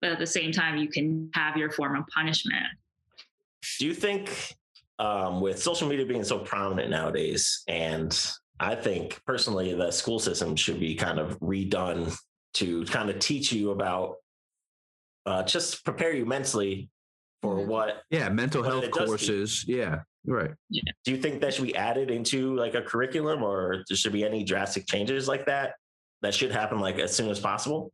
but 0.00 0.10
at 0.10 0.18
the 0.18 0.26
same 0.26 0.52
time 0.52 0.76
you 0.76 0.88
can 0.88 1.30
have 1.34 1.56
your 1.56 1.70
form 1.70 1.96
of 1.96 2.04
punishment. 2.08 2.66
Do 3.78 3.86
you 3.86 3.94
think 3.94 4.54
um, 4.98 5.40
with 5.40 5.60
social 5.60 5.88
media 5.88 6.06
being 6.06 6.24
so 6.24 6.38
prominent 6.38 6.90
nowadays, 6.90 7.62
and 7.68 8.16
I 8.60 8.74
think 8.74 9.20
personally 9.26 9.74
the 9.74 9.90
school 9.90 10.18
system 10.18 10.56
should 10.56 10.78
be 10.78 10.94
kind 10.94 11.18
of 11.18 11.38
redone 11.40 12.16
to 12.54 12.84
kind 12.84 13.10
of 13.10 13.18
teach 13.18 13.52
you 13.52 13.70
about 13.70 14.16
uh, 15.26 15.42
just 15.42 15.84
prepare 15.84 16.12
you 16.12 16.24
mentally 16.24 16.88
for 17.42 17.56
mm-hmm. 17.56 17.68
what 17.68 18.02
yeah 18.10 18.28
mental 18.28 18.62
what 18.62 18.70
health 18.70 18.90
courses. 18.90 19.64
Yeah 19.66 20.00
right. 20.26 20.52
Yeah. 20.70 20.82
do 21.04 21.10
you 21.10 21.18
think 21.18 21.40
that 21.40 21.54
should 21.54 21.66
be 21.66 21.76
added 21.76 22.10
into 22.10 22.54
like 22.56 22.74
a 22.74 22.82
curriculum 22.82 23.42
or 23.42 23.84
there 23.88 23.96
should 23.96 24.12
be 24.12 24.24
any 24.24 24.44
drastic 24.44 24.86
changes 24.86 25.28
like 25.28 25.46
that 25.46 25.74
that 26.22 26.34
should 26.34 26.50
happen 26.50 26.80
like 26.80 26.98
as 26.98 27.14
soon 27.14 27.28
as 27.28 27.40
possible? 27.40 27.92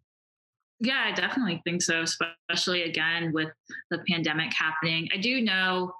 Yeah 0.78 1.04
i 1.06 1.12
definitely 1.12 1.60
think 1.64 1.82
so 1.82 2.02
especially 2.02 2.82
again 2.82 3.32
with 3.32 3.48
the 3.90 3.98
pandemic 4.08 4.52
happening. 4.52 5.08
I 5.14 5.18
do 5.18 5.40
know 5.40 5.92
in 5.92 5.99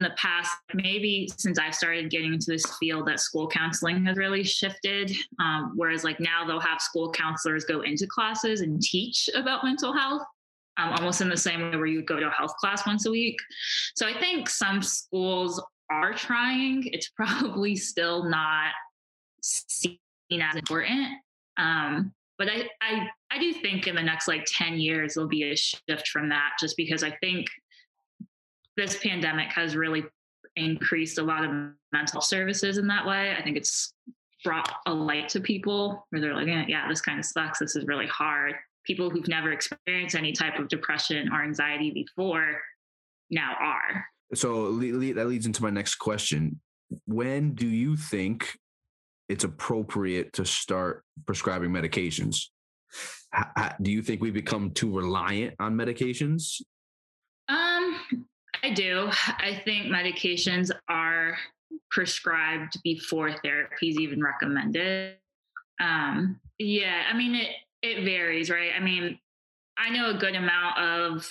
the 0.00 0.10
past, 0.16 0.50
maybe 0.74 1.30
since 1.36 1.58
I've 1.58 1.74
started 1.74 2.10
getting 2.10 2.32
into 2.32 2.50
this 2.50 2.64
field, 2.78 3.06
that 3.06 3.20
school 3.20 3.48
counseling 3.48 4.04
has 4.06 4.16
really 4.16 4.42
shifted. 4.42 5.14
Um, 5.38 5.72
whereas, 5.76 6.04
like 6.04 6.18
now, 6.20 6.44
they'll 6.46 6.58
have 6.60 6.80
school 6.80 7.12
counselors 7.12 7.64
go 7.64 7.82
into 7.82 8.06
classes 8.06 8.62
and 8.62 8.80
teach 8.80 9.28
about 9.34 9.62
mental 9.62 9.92
health, 9.92 10.22
um, 10.78 10.92
almost 10.94 11.20
in 11.20 11.28
the 11.28 11.36
same 11.36 11.60
way 11.60 11.76
where 11.76 11.86
you 11.86 12.02
go 12.02 12.18
to 12.18 12.28
a 12.28 12.30
health 12.30 12.56
class 12.56 12.86
once 12.86 13.06
a 13.06 13.10
week. 13.10 13.36
So 13.94 14.06
I 14.06 14.18
think 14.18 14.48
some 14.48 14.82
schools 14.82 15.62
are 15.90 16.14
trying. 16.14 16.84
It's 16.86 17.10
probably 17.16 17.76
still 17.76 18.24
not 18.24 18.72
seen 19.42 19.98
as 20.32 20.56
important. 20.56 21.08
Um, 21.58 22.12
but 22.38 22.48
I, 22.48 22.70
I, 22.80 23.06
I 23.30 23.38
do 23.38 23.52
think 23.52 23.86
in 23.86 23.94
the 23.94 24.02
next 24.02 24.26
like 24.26 24.46
10 24.46 24.80
years, 24.80 25.14
there'll 25.14 25.28
be 25.28 25.50
a 25.50 25.56
shift 25.56 26.08
from 26.08 26.30
that 26.30 26.52
just 26.58 26.74
because 26.74 27.04
I 27.04 27.10
think 27.20 27.48
this 28.80 28.96
pandemic 28.96 29.52
has 29.52 29.76
really 29.76 30.04
increased 30.56 31.18
a 31.18 31.22
lot 31.22 31.44
of 31.44 31.50
mental 31.92 32.22
services 32.22 32.78
in 32.78 32.86
that 32.86 33.06
way. 33.06 33.34
I 33.38 33.42
think 33.42 33.58
it's 33.58 33.92
brought 34.42 34.72
a 34.86 34.94
light 34.94 35.28
to 35.28 35.40
people 35.40 36.06
where 36.08 36.20
they're 36.22 36.34
like, 36.34 36.46
yeah, 36.46 36.88
this 36.88 37.02
kind 37.02 37.18
of 37.18 37.26
sucks. 37.26 37.58
This 37.58 37.76
is 37.76 37.84
really 37.86 38.06
hard. 38.06 38.54
People 38.86 39.10
who've 39.10 39.28
never 39.28 39.52
experienced 39.52 40.16
any 40.16 40.32
type 40.32 40.58
of 40.58 40.68
depression 40.68 41.28
or 41.30 41.42
anxiety 41.42 41.90
before 41.90 42.58
now 43.30 43.54
are. 43.60 44.06
So 44.34 44.72
that 44.78 45.26
leads 45.26 45.44
into 45.44 45.62
my 45.62 45.70
next 45.70 45.96
question. 45.96 46.58
When 47.04 47.52
do 47.52 47.66
you 47.66 47.96
think 47.96 48.56
it's 49.28 49.44
appropriate 49.44 50.32
to 50.32 50.46
start 50.46 51.04
prescribing 51.26 51.70
medications? 51.70 52.46
Do 53.82 53.92
you 53.92 54.00
think 54.00 54.22
we 54.22 54.30
become 54.30 54.70
too 54.70 54.96
reliant 54.96 55.54
on 55.60 55.74
medications? 55.74 56.62
I 58.62 58.70
do. 58.70 59.08
I 59.38 59.60
think 59.64 59.86
medications 59.86 60.70
are 60.88 61.36
prescribed 61.90 62.80
before 62.82 63.32
therapy 63.42 63.88
is 63.88 63.98
even 63.98 64.22
recommended. 64.22 65.16
Um, 65.80 66.40
yeah, 66.58 67.04
I 67.10 67.16
mean 67.16 67.34
it 67.34 67.50
it 67.82 68.04
varies, 68.04 68.50
right? 68.50 68.72
I 68.76 68.80
mean, 68.80 69.18
I 69.78 69.90
know 69.90 70.10
a 70.10 70.14
good 70.14 70.34
amount 70.34 70.78
of 70.78 71.30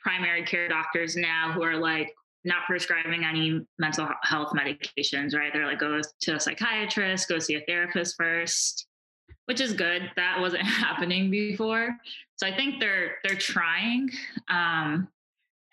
primary 0.00 0.44
care 0.44 0.68
doctors 0.68 1.16
now 1.16 1.50
who 1.52 1.64
are 1.64 1.76
like 1.76 2.14
not 2.44 2.64
prescribing 2.66 3.24
any 3.24 3.60
mental 3.78 4.08
health 4.22 4.52
medications, 4.52 5.34
right? 5.34 5.52
They're 5.52 5.66
like, 5.66 5.80
go 5.80 6.00
to 6.20 6.34
a 6.36 6.40
psychiatrist, 6.40 7.28
go 7.28 7.40
see 7.40 7.56
a 7.56 7.60
therapist 7.66 8.14
first, 8.16 8.86
which 9.46 9.60
is 9.60 9.72
good. 9.72 10.08
That 10.14 10.40
wasn't 10.40 10.62
happening 10.66 11.28
before. 11.28 11.96
So 12.36 12.46
I 12.46 12.56
think 12.56 12.78
they're 12.78 13.16
they're 13.24 13.36
trying. 13.36 14.10
Um, 14.48 15.08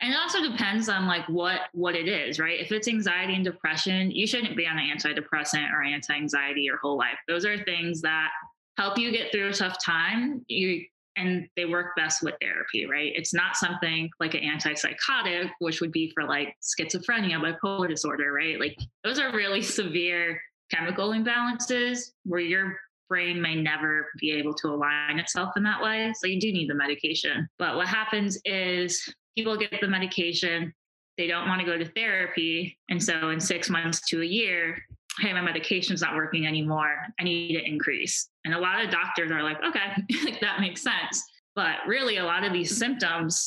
and 0.04 0.12
it 0.12 0.20
also 0.20 0.42
depends 0.42 0.90
on 0.90 1.08
like 1.08 1.26
what 1.30 1.62
what 1.72 1.96
it 1.96 2.08
is 2.10 2.38
right? 2.38 2.60
If 2.60 2.72
it's 2.72 2.88
anxiety 2.88 3.36
and 3.36 3.44
depression 3.44 4.12
you 4.12 4.28
shouldn't 4.28 4.58
be 4.58 4.68
on 4.68 4.78
an 4.78 4.96
antidepressant 4.96 5.72
or 5.72 5.82
anti-anxiety 5.82 6.62
your 6.62 6.78
whole 6.78 6.98
life. 6.98 7.18
Those 7.28 7.46
are 7.46 7.64
things 7.64 8.02
that 8.02 8.30
help 8.78 8.98
you 8.98 9.12
get 9.12 9.32
through 9.32 9.50
a 9.50 9.54
tough 9.54 9.78
time 9.84 10.44
you 10.48 10.86
and 11.16 11.48
they 11.56 11.66
work 11.66 11.96
best 11.96 12.22
with 12.22 12.36
therapy 12.42 12.86
right? 12.86 13.14
It's 13.16 13.34
not 13.34 13.56
something 13.56 14.10
like 14.20 14.34
an 14.34 14.42
antipsychotic 14.42 15.50
which 15.60 15.80
would 15.80 15.94
be 15.94 16.12
for 16.14 16.26
like 16.26 16.54
schizophrenia 16.62 17.40
bipolar 17.40 17.88
disorder 17.88 18.34
right? 18.34 18.60
Like 18.60 18.78
those 19.06 19.20
are 19.20 19.32
really 19.32 19.62
severe 19.80 20.40
chemical 20.70 21.12
imbalances 21.12 22.12
where 22.26 22.42
your 22.42 22.78
brain 23.08 23.42
may 23.42 23.56
never 23.56 24.10
be 24.20 24.32
able 24.32 24.54
to 24.56 24.68
align 24.68 25.20
itself 25.20 25.56
in 25.56 25.64
that 25.64 25.82
way. 25.82 26.12
So 26.18 26.28
you 26.28 26.42
do 26.42 26.52
need 26.52 26.70
the 26.70 26.74
medication. 26.74 27.48
But 27.60 27.76
what 27.76 27.88
happens 27.88 28.40
is 28.44 29.14
people 29.36 29.58
get 29.58 29.80
the 29.82 29.88
medication, 29.88 30.74
they 31.18 31.28
don't 31.28 31.48
want 31.48 31.60
to 31.60 31.66
go 31.66 31.78
to 31.78 31.86
therapy. 31.86 32.78
And 32.90 33.02
so 33.02 33.30
in 33.30 33.40
six 33.40 33.70
months 33.70 34.02
to 34.10 34.22
a 34.22 34.26
year, 34.26 34.78
hey, 35.20 35.34
my 35.34 35.42
medication's 35.42 36.02
not 36.02 36.16
working 36.16 36.48
anymore. 36.48 36.96
I 37.20 37.24
need 37.24 37.54
to 37.54 37.64
increase. 37.64 38.30
And 38.46 38.54
a 38.54 38.60
lot 38.60 38.84
of 38.84 38.90
doctors 38.90 39.32
are 39.32 39.44
like, 39.44 39.58
okay, 39.64 40.38
that 40.42 40.60
makes 40.60 40.82
sense. 40.82 41.24
But 41.56 41.78
really, 41.88 42.18
a 42.18 42.26
lot 42.26 42.44
of 42.44 42.52
these 42.52 42.76
symptoms 42.76 43.46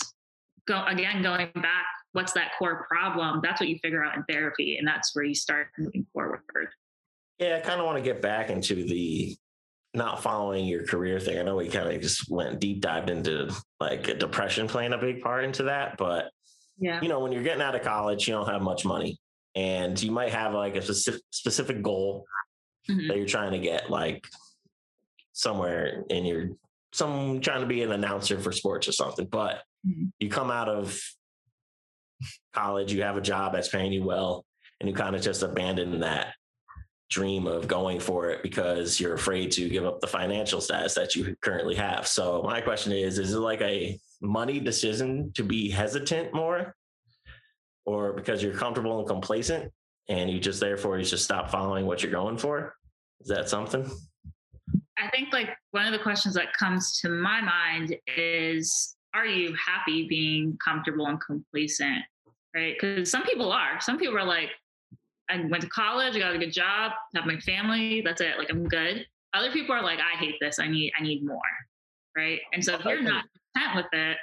go 0.68 0.84
again, 0.86 1.22
going 1.22 1.50
back, 1.54 1.86
what's 2.12 2.32
that 2.32 2.52
core 2.58 2.86
problem? 2.88 3.40
That's 3.42 3.60
what 3.60 3.68
you 3.68 3.78
figure 3.82 4.04
out 4.04 4.16
in 4.16 4.24
therapy. 4.24 4.78
And 4.78 4.86
that's 4.86 5.14
where 5.14 5.24
you 5.24 5.34
start 5.34 5.68
moving 5.76 6.06
forward. 6.12 6.40
Yeah, 7.38 7.56
I 7.56 7.60
kind 7.60 7.80
of 7.80 7.86
want 7.86 7.98
to 7.98 8.02
get 8.02 8.22
back 8.22 8.48
into 8.48 8.84
the 8.84 9.36
not 9.96 10.22
following 10.22 10.66
your 10.66 10.86
career 10.86 11.18
thing. 11.18 11.38
I 11.38 11.42
know 11.42 11.56
we 11.56 11.68
kind 11.68 11.88
of 11.88 12.00
just 12.00 12.30
went 12.30 12.60
deep 12.60 12.80
dived 12.80 13.10
into 13.10 13.52
like 13.80 14.18
depression 14.18 14.68
playing 14.68 14.92
a 14.92 14.98
big 14.98 15.22
part 15.22 15.44
into 15.44 15.64
that, 15.64 15.96
but 15.96 16.30
yeah, 16.78 17.00
you 17.00 17.08
know, 17.08 17.20
when 17.20 17.32
you're 17.32 17.42
getting 17.42 17.62
out 17.62 17.74
of 17.74 17.82
college, 17.82 18.28
you 18.28 18.34
don't 18.34 18.48
have 18.48 18.62
much 18.62 18.84
money, 18.84 19.18
and 19.54 20.00
you 20.00 20.12
might 20.12 20.32
have 20.32 20.52
like 20.54 20.76
a 20.76 20.82
specific 20.82 21.22
specific 21.30 21.82
goal 21.82 22.26
mm-hmm. 22.88 23.08
that 23.08 23.16
you're 23.16 23.26
trying 23.26 23.52
to 23.52 23.58
get. 23.58 23.90
Like, 23.90 24.26
somewhere 25.32 26.02
and 26.08 26.26
you're 26.26 26.48
some 26.92 27.40
trying 27.42 27.60
to 27.60 27.66
be 27.66 27.82
an 27.82 27.92
announcer 27.92 28.38
for 28.40 28.52
sports 28.52 28.88
or 28.88 28.92
something, 28.92 29.26
but 29.26 29.62
Mhm. 29.86 30.10
you 30.18 30.30
come 30.30 30.50
out 30.50 30.70
of 30.70 30.98
college, 32.54 32.90
you 32.92 33.02
have 33.02 33.18
a 33.18 33.20
job 33.20 33.52
that's 33.52 33.68
paying 33.68 33.92
you 33.92 34.02
well, 34.02 34.46
and 34.80 34.88
you 34.88 34.94
kind 34.94 35.14
of 35.14 35.20
just 35.20 35.42
abandon 35.42 36.00
that 36.00 36.34
dream 37.08 37.46
of 37.46 37.68
going 37.68 38.00
for 38.00 38.30
it 38.30 38.42
because 38.42 38.98
you're 38.98 39.14
afraid 39.14 39.52
to 39.52 39.68
give 39.68 39.84
up 39.84 40.00
the 40.00 40.06
financial 40.06 40.60
status 40.60 40.94
that 40.94 41.14
you 41.14 41.36
currently 41.40 41.74
have. 41.74 42.06
So 42.06 42.42
my 42.42 42.60
question 42.60 42.92
is, 42.92 43.18
is 43.18 43.32
it 43.32 43.38
like 43.38 43.60
a 43.60 43.98
money 44.20 44.58
decision 44.58 45.32
to 45.34 45.44
be 45.44 45.70
hesitant 45.70 46.34
more? 46.34 46.74
Or 47.84 48.12
because 48.12 48.42
you're 48.42 48.54
comfortable 48.54 48.98
and 48.98 49.06
complacent 49.06 49.72
and 50.08 50.28
you 50.30 50.40
just 50.40 50.58
therefore 50.58 50.98
you 50.98 51.04
just 51.04 51.24
stop 51.24 51.50
following 51.50 51.86
what 51.86 52.02
you're 52.02 52.12
going 52.12 52.38
for? 52.38 52.74
Is 53.20 53.28
that 53.28 53.48
something? 53.48 53.88
I 54.98 55.08
think 55.10 55.32
like 55.32 55.50
one 55.70 55.86
of 55.86 55.92
the 55.92 55.98
questions 55.98 56.34
that 56.34 56.52
comes 56.54 56.98
to 57.00 57.08
my 57.08 57.40
mind 57.40 57.96
is 58.16 58.96
are 59.14 59.26
you 59.26 59.54
happy 59.54 60.06
being 60.08 60.58
comfortable 60.62 61.06
and 61.06 61.20
complacent? 61.20 62.02
Right? 62.54 62.74
Because 62.78 63.10
some 63.10 63.22
people 63.22 63.52
are. 63.52 63.80
Some 63.80 63.98
people 63.98 64.16
are 64.16 64.24
like, 64.24 64.50
I 65.28 65.44
went 65.48 65.62
to 65.62 65.68
college, 65.68 66.14
I 66.14 66.18
got 66.20 66.34
a 66.34 66.38
good 66.38 66.52
job, 66.52 66.92
have 67.14 67.26
my 67.26 67.38
family, 67.40 68.00
that's 68.04 68.20
it. 68.20 68.38
Like 68.38 68.50
I'm 68.50 68.64
good. 68.68 69.06
Other 69.34 69.50
people 69.52 69.74
are 69.74 69.82
like, 69.82 69.98
I 69.98 70.16
hate 70.16 70.36
this. 70.40 70.58
I 70.58 70.68
need 70.68 70.92
I 70.98 71.02
need 71.02 71.24
more. 71.26 71.38
Right. 72.16 72.40
And 72.52 72.64
so 72.64 72.74
if 72.74 72.84
you're 72.84 73.02
not 73.02 73.24
content 73.54 73.76
with 73.76 73.86
it, 74.00 74.16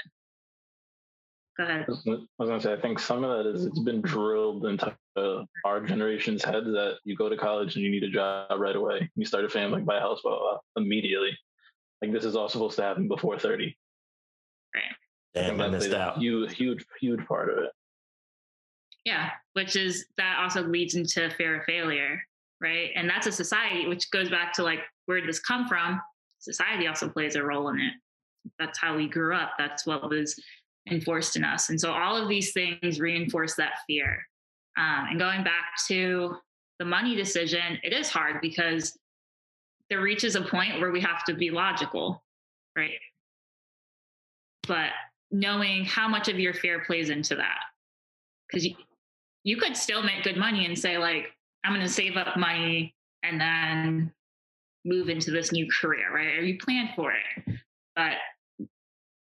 go 1.58 1.64
ahead. 1.66 1.86
I 1.88 1.92
was 1.92 2.02
gonna- 2.04 2.18
I 2.18 2.44
was 2.44 2.50
gonna 2.50 2.62
say, 2.62 2.74
I 2.74 2.82
think 2.82 3.00
some 3.00 3.24
of 3.24 3.38
that 3.44 3.50
is 3.50 3.66
it's 3.66 3.80
been 3.80 4.02
drilled 4.02 4.66
into 4.66 4.96
uh, 5.16 5.44
our 5.66 5.80
generation's 5.82 6.44
head 6.44 6.64
that 6.66 6.98
you 7.04 7.16
go 7.16 7.30
to 7.30 7.38
college 7.38 7.76
and 7.76 7.84
you 7.84 7.92
need 7.92 8.04
a 8.04 8.10
job 8.10 8.60
right 8.60 8.76
away. 8.76 9.12
You 9.16 9.26
start 9.26 9.46
a 9.46 9.50
family, 9.50 9.82
buy 9.82 9.98
a 9.98 10.00
house, 10.00 10.22
blah, 10.24 10.32
blah, 10.32 10.52
blah, 10.54 10.60
immediately. 10.84 11.38
Like 12.02 12.12
this 12.12 12.26
is 12.26 12.36
all 12.36 12.50
supposed 12.50 12.76
to 12.78 12.84
happen 12.84 13.08
before 13.08 13.38
30. 13.38 13.78
Damn, 15.36 15.60
I 15.62 15.68
missed 15.68 15.94
out. 15.94 16.18
Huge, 16.20 16.56
huge, 16.56 16.86
huge 17.02 17.26
part 17.26 17.50
of 17.50 17.58
it. 17.64 17.72
Yeah, 19.06 19.32
which 19.54 19.76
is 19.76 20.06
that 20.18 20.38
also 20.40 20.64
leads 20.64 20.96
into 20.96 21.30
fear 21.32 21.60
of 21.60 21.66
failure, 21.66 22.22
right? 22.62 22.90
And 22.96 23.10
that's 23.10 23.28
a 23.28 23.32
society, 23.32 23.88
which 23.88 24.10
goes 24.12 24.30
back 24.30 24.54
to 24.54 24.64
like 24.64 24.80
where 25.06 25.20
did 25.20 25.28
this 25.28 25.40
come 25.40 25.68
from? 25.68 26.02
Society 26.40 26.88
also 26.88 27.10
plays 27.10 27.36
a 27.36 27.44
role 27.44 27.70
in 27.70 27.80
it. 27.80 27.94
That's 28.60 28.80
how 28.80 28.96
we 28.96 29.08
grew 29.08 29.36
up. 29.36 29.52
That's 29.58 29.86
what 29.86 30.10
was 30.10 30.42
enforced 30.90 31.36
in 31.36 31.44
us. 31.44 31.70
And 31.70 31.80
so 31.80 31.92
all 31.92 32.18
of 32.18 32.28
these 32.28 32.52
things 32.52 33.00
reinforce 33.00 33.56
that 33.56 33.80
fear. 33.88 34.22
Um, 34.78 35.08
and 35.12 35.20
going 35.20 35.44
back 35.44 35.66
to 35.88 36.36
the 36.80 36.86
money 36.86 37.16
decision, 37.16 37.80
it 37.84 37.94
is 37.94 38.10
hard 38.10 38.42
because 38.42 38.98
there 39.90 40.02
reaches 40.02 40.36
a 40.36 40.42
point 40.42 40.80
where 40.80 40.92
we 40.92 41.00
have 41.02 41.24
to 41.26 41.34
be 41.34 41.52
logical, 41.52 42.24
right? 42.76 43.00
But 44.68 44.90
knowing 45.32 45.86
how 45.86 46.08
much 46.08 46.30
of 46.30 46.40
your 46.40 46.54
fear 46.54 46.84
plays 46.86 47.10
into 47.10 47.36
that. 47.36 47.60
Because 48.48 48.68
you, 49.44 49.58
could 49.58 49.76
still 49.76 50.04
make 50.04 50.24
good 50.24 50.38
money 50.38 50.66
and 50.66 50.78
say, 50.78 50.98
like, 50.98 51.32
I'm 51.64 51.74
going 51.74 51.86
to 51.86 51.92
save 51.92 52.18
up 52.18 52.38
money 52.38 52.94
and 53.24 53.40
then 53.40 54.12
move 54.86 55.10
into 55.10 55.32
this 55.32 55.52
new 55.52 55.68
career, 55.70 56.14
right? 56.14 56.38
Or 56.38 56.42
you 56.42 56.58
plan 56.58 56.90
for 56.96 57.12
it. 57.12 57.58
But 57.96 58.14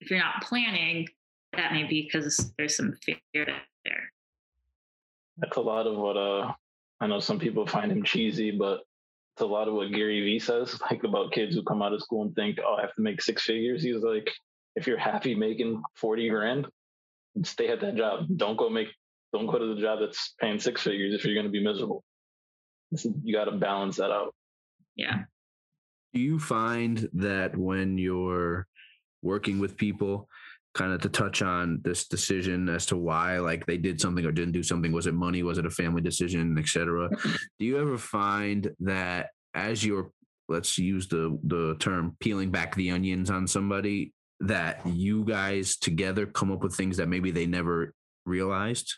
if 0.01 0.11
you're 0.11 0.19
not 0.19 0.43
planning, 0.43 1.07
that 1.53 1.73
may 1.73 1.83
be 1.83 2.03
because 2.03 2.51
there's 2.57 2.75
some 2.75 2.93
fear 3.03 3.17
there. 3.33 4.11
That's 5.37 5.57
a 5.57 5.61
lot 5.61 5.87
of 5.87 5.97
what 5.97 6.17
uh 6.17 6.53
I 6.99 7.07
know 7.07 7.19
some 7.19 7.39
people 7.39 7.67
find 7.67 7.91
him 7.91 8.03
cheesy, 8.03 8.51
but 8.51 8.81
it's 9.35 9.41
a 9.41 9.45
lot 9.45 9.67
of 9.67 9.75
what 9.75 9.91
Gary 9.91 10.21
Vee 10.21 10.39
says, 10.39 10.79
like 10.91 11.03
about 11.03 11.31
kids 11.31 11.55
who 11.55 11.63
come 11.63 11.81
out 11.81 11.93
of 11.93 12.01
school 12.01 12.23
and 12.23 12.33
think, 12.35 12.57
oh, 12.65 12.75
I 12.75 12.81
have 12.81 12.95
to 12.95 13.01
make 13.01 13.21
six 13.21 13.43
figures. 13.43 13.83
He's 13.83 14.01
like, 14.01 14.29
if 14.75 14.87
you're 14.87 14.97
happy 14.97 15.35
making 15.35 15.81
40 15.95 16.29
grand, 16.29 16.67
stay 17.43 17.67
at 17.67 17.81
that 17.81 17.95
job. 17.95 18.25
Don't 18.35 18.57
go 18.57 18.69
make, 18.69 18.87
don't 19.33 19.47
go 19.47 19.57
to 19.57 19.75
the 19.75 19.81
job 19.81 19.99
that's 19.99 20.33
paying 20.39 20.59
six 20.59 20.81
figures 20.81 21.13
if 21.13 21.25
you're 21.25 21.33
going 21.33 21.45
to 21.45 21.51
be 21.51 21.63
miserable. 21.63 22.03
You 22.91 23.35
got 23.35 23.45
to 23.45 23.51
balance 23.51 23.97
that 23.97 24.11
out. 24.11 24.33
Yeah. 24.95 25.23
Do 26.13 26.21
you 26.21 26.39
find 26.39 27.09
that 27.13 27.55
when 27.57 27.97
you're 27.97 28.65
working 29.21 29.59
with 29.59 29.77
people, 29.77 30.29
kind 30.73 30.93
of 30.93 31.01
to 31.01 31.09
touch 31.09 31.41
on 31.41 31.81
this 31.83 32.07
decision 32.07 32.69
as 32.69 32.85
to 32.85 32.95
why 32.95 33.39
like 33.39 33.65
they 33.65 33.77
did 33.77 33.99
something 33.99 34.23
or 34.25 34.31
didn't 34.31 34.53
do 34.53 34.61
something 34.61 34.91
was 34.91 35.07
it 35.07 35.13
money 35.13 35.41
was 35.41 35.57
it 35.57 35.65
a 35.65 35.71
family 35.71 36.01
decision 36.01 36.55
etc 36.59 37.09
do 37.57 37.65
you 37.65 37.79
ever 37.79 37.97
find 37.97 38.69
that 38.79 39.29
as 39.55 39.83
you're 39.83 40.11
let's 40.49 40.77
use 40.77 41.07
the 41.07 41.37
the 41.45 41.75
term 41.79 42.15
peeling 42.19 42.51
back 42.51 42.75
the 42.75 42.91
onions 42.91 43.31
on 43.31 43.47
somebody 43.47 44.13
that 44.39 44.85
you 44.85 45.25
guys 45.25 45.77
together 45.77 46.27
come 46.27 46.51
up 46.51 46.61
with 46.61 46.75
things 46.75 46.97
that 46.97 47.09
maybe 47.09 47.31
they 47.31 47.47
never 47.47 47.93
realized 48.25 48.97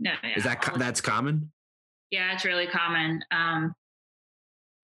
No, 0.00 0.12
yeah. 0.22 0.36
is 0.36 0.44
that 0.44 0.72
that's 0.76 1.00
common 1.00 1.50
Yeah, 2.10 2.32
it's 2.32 2.44
really 2.44 2.66
common. 2.66 3.22
Um, 3.30 3.74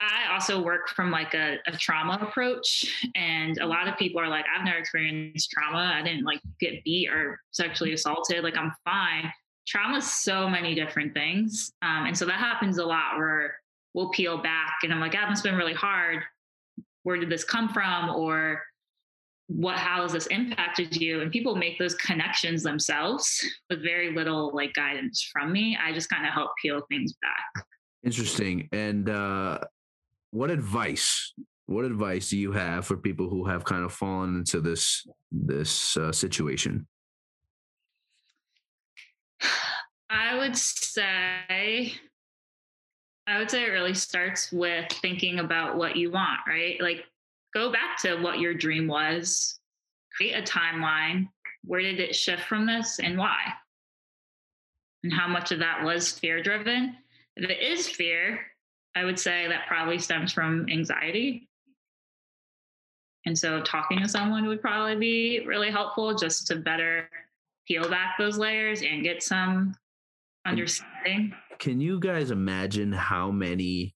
I 0.01 0.33
also 0.33 0.63
work 0.63 0.89
from 0.89 1.11
like 1.11 1.35
a, 1.35 1.59
a 1.67 1.73
trauma 1.73 2.19
approach, 2.21 2.85
and 3.15 3.57
a 3.59 3.67
lot 3.67 3.89
of 3.89 3.97
people 3.97 4.21
are 4.21 4.29
like, 4.29 4.45
"I've 4.55 4.65
never 4.65 4.79
experienced 4.79 5.51
trauma. 5.51 5.93
I 5.95 6.03
didn't 6.03 6.25
like 6.25 6.41
get 6.61 6.83
beat 6.85 7.09
or 7.09 7.41
sexually 7.53 7.93
assaulted. 7.93 8.45
Like 8.45 8.57
I'm 8.57 8.73
fine." 8.85 9.33
Trauma 9.67 9.99
is 9.99 10.11
so 10.11 10.49
many 10.49 10.75
different 10.75 11.15
things, 11.15 11.73
um, 11.83 12.07
and 12.07 12.17
so 12.17 12.27
that 12.27 12.39
happens 12.39 12.79
a 12.79 12.85
lot 12.85 13.17
where 13.17 13.57
we'll 13.95 14.11
peel 14.11 14.39
back, 14.43 14.79
and 14.83 14.93
I'm 14.93 15.01
like, 15.01 15.13
"That 15.13 15.29
must 15.29 15.45
have 15.45 15.53
been 15.53 15.59
really 15.59 15.75
hard. 15.75 16.23
Where 17.05 17.17
did 17.17 17.31
this 17.31 17.45
come 17.45 17.69
from?" 17.69 18.11
Or 18.11 18.63
what 19.47 19.77
how 19.77 20.03
has 20.03 20.13
this 20.13 20.27
impacted 20.29 20.97
you 20.97 21.21
and 21.21 21.31
people 21.31 21.55
make 21.55 21.79
those 21.79 21.95
connections 21.97 22.63
themselves 22.63 23.45
with 23.69 23.83
very 23.83 24.15
little 24.15 24.51
like 24.55 24.73
guidance 24.73 25.29
from 25.33 25.53
me 25.53 25.77
i 25.85 25.93
just 25.93 26.09
kind 26.09 26.27
of 26.27 26.33
help 26.33 26.51
peel 26.63 26.81
things 26.89 27.15
back 27.21 27.67
Interesting. 28.05 28.69
And 28.71 29.09
uh, 29.09 29.61
what 30.31 30.51
advice? 30.51 31.33
What 31.67 31.87
advice 31.87 32.29
do 32.29 32.39
you 32.39 32.53
have 32.53 32.87
for 32.87 32.99
people 32.99 33.31
who 33.31 33.47
have 33.47 33.65
kind 33.65 33.83
of 33.83 33.93
fallen 33.93 34.37
into 34.37 34.61
this 34.61 35.07
this 35.33 35.97
uh, 35.97 36.13
situation? 36.13 36.87
i 40.11 40.37
would 40.37 40.57
say 40.57 41.93
i 43.27 43.39
would 43.39 43.51
say 43.51 43.65
it 43.65 43.71
really 43.71 43.95
starts 43.95 44.53
with 44.53 44.87
thinking 45.03 45.39
about 45.41 45.77
what 45.77 45.97
you 45.97 46.11
want 46.11 46.39
right 46.47 46.81
like 46.81 47.05
go 47.55 47.73
back 47.73 47.99
to 48.03 48.17
what 48.17 48.41
your 48.41 48.55
dream 48.55 48.87
was. 48.87 49.59
Create 50.17 50.35
a 50.35 50.43
timeline. 50.43 51.29
Where 51.65 51.81
did 51.81 52.01
it 52.01 52.15
shift 52.15 52.43
from 52.43 52.67
this 52.67 52.99
and 52.99 53.17
why? 53.17 53.41
And 55.03 55.13
how 55.13 55.29
much 55.29 55.53
of 55.53 55.61
that 55.61 55.85
was 55.85 56.19
fear 56.19 56.43
driven 56.43 56.97
if 57.37 57.51
it 57.51 57.61
is 57.61 57.89
fear 57.89 58.41
i 58.97 59.05
would 59.05 59.19
say 59.19 59.49
that 59.49 59.67
probably 59.67 59.99
stems 59.99 60.33
from 60.33 60.67
anxiety. 60.71 61.49
And 63.27 63.37
so 63.37 63.63
talking 63.63 64.01
to 64.01 64.09
someone 64.09 64.47
would 64.47 64.61
probably 64.61 64.97
be 64.97 65.47
really 65.47 65.71
helpful 65.71 66.15
just 66.15 66.47
to 66.49 66.57
better 66.57 67.09
peel 67.67 67.89
back 67.89 68.17
those 68.19 68.37
layers 68.37 68.83
and 68.83 69.03
get 69.03 69.23
some 69.23 69.75
understanding. 70.47 71.35
Can 71.59 71.81
you 71.81 71.99
guys 71.99 72.31
imagine 72.31 72.93
how 72.93 73.31
many 73.31 73.94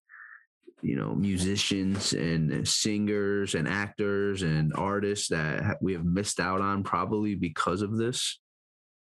you 0.83 0.97
know 0.97 1.15
musicians 1.15 2.13
and 2.13 2.67
singers 2.67 3.55
and 3.55 3.69
actors 3.69 4.43
and 4.43 4.73
artists 4.75 5.29
that 5.29 5.79
we 5.81 5.93
have 5.93 6.05
missed 6.05 6.41
out 6.41 6.61
on 6.61 6.85
probably 6.85 7.35
because 7.35 7.83
of 7.83 7.97
this? 7.97 8.39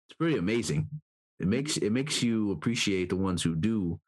It's 0.08 0.16
pretty 0.16 0.36
amazing. 0.36 0.88
It 1.40 1.48
makes 1.48 1.74
mm-hmm. 1.74 1.86
it 1.86 1.92
makes 1.92 2.22
you 2.22 2.52
appreciate 2.52 3.08
the 3.08 3.16
ones 3.16 3.42
who 3.42 3.54
do 3.54 4.00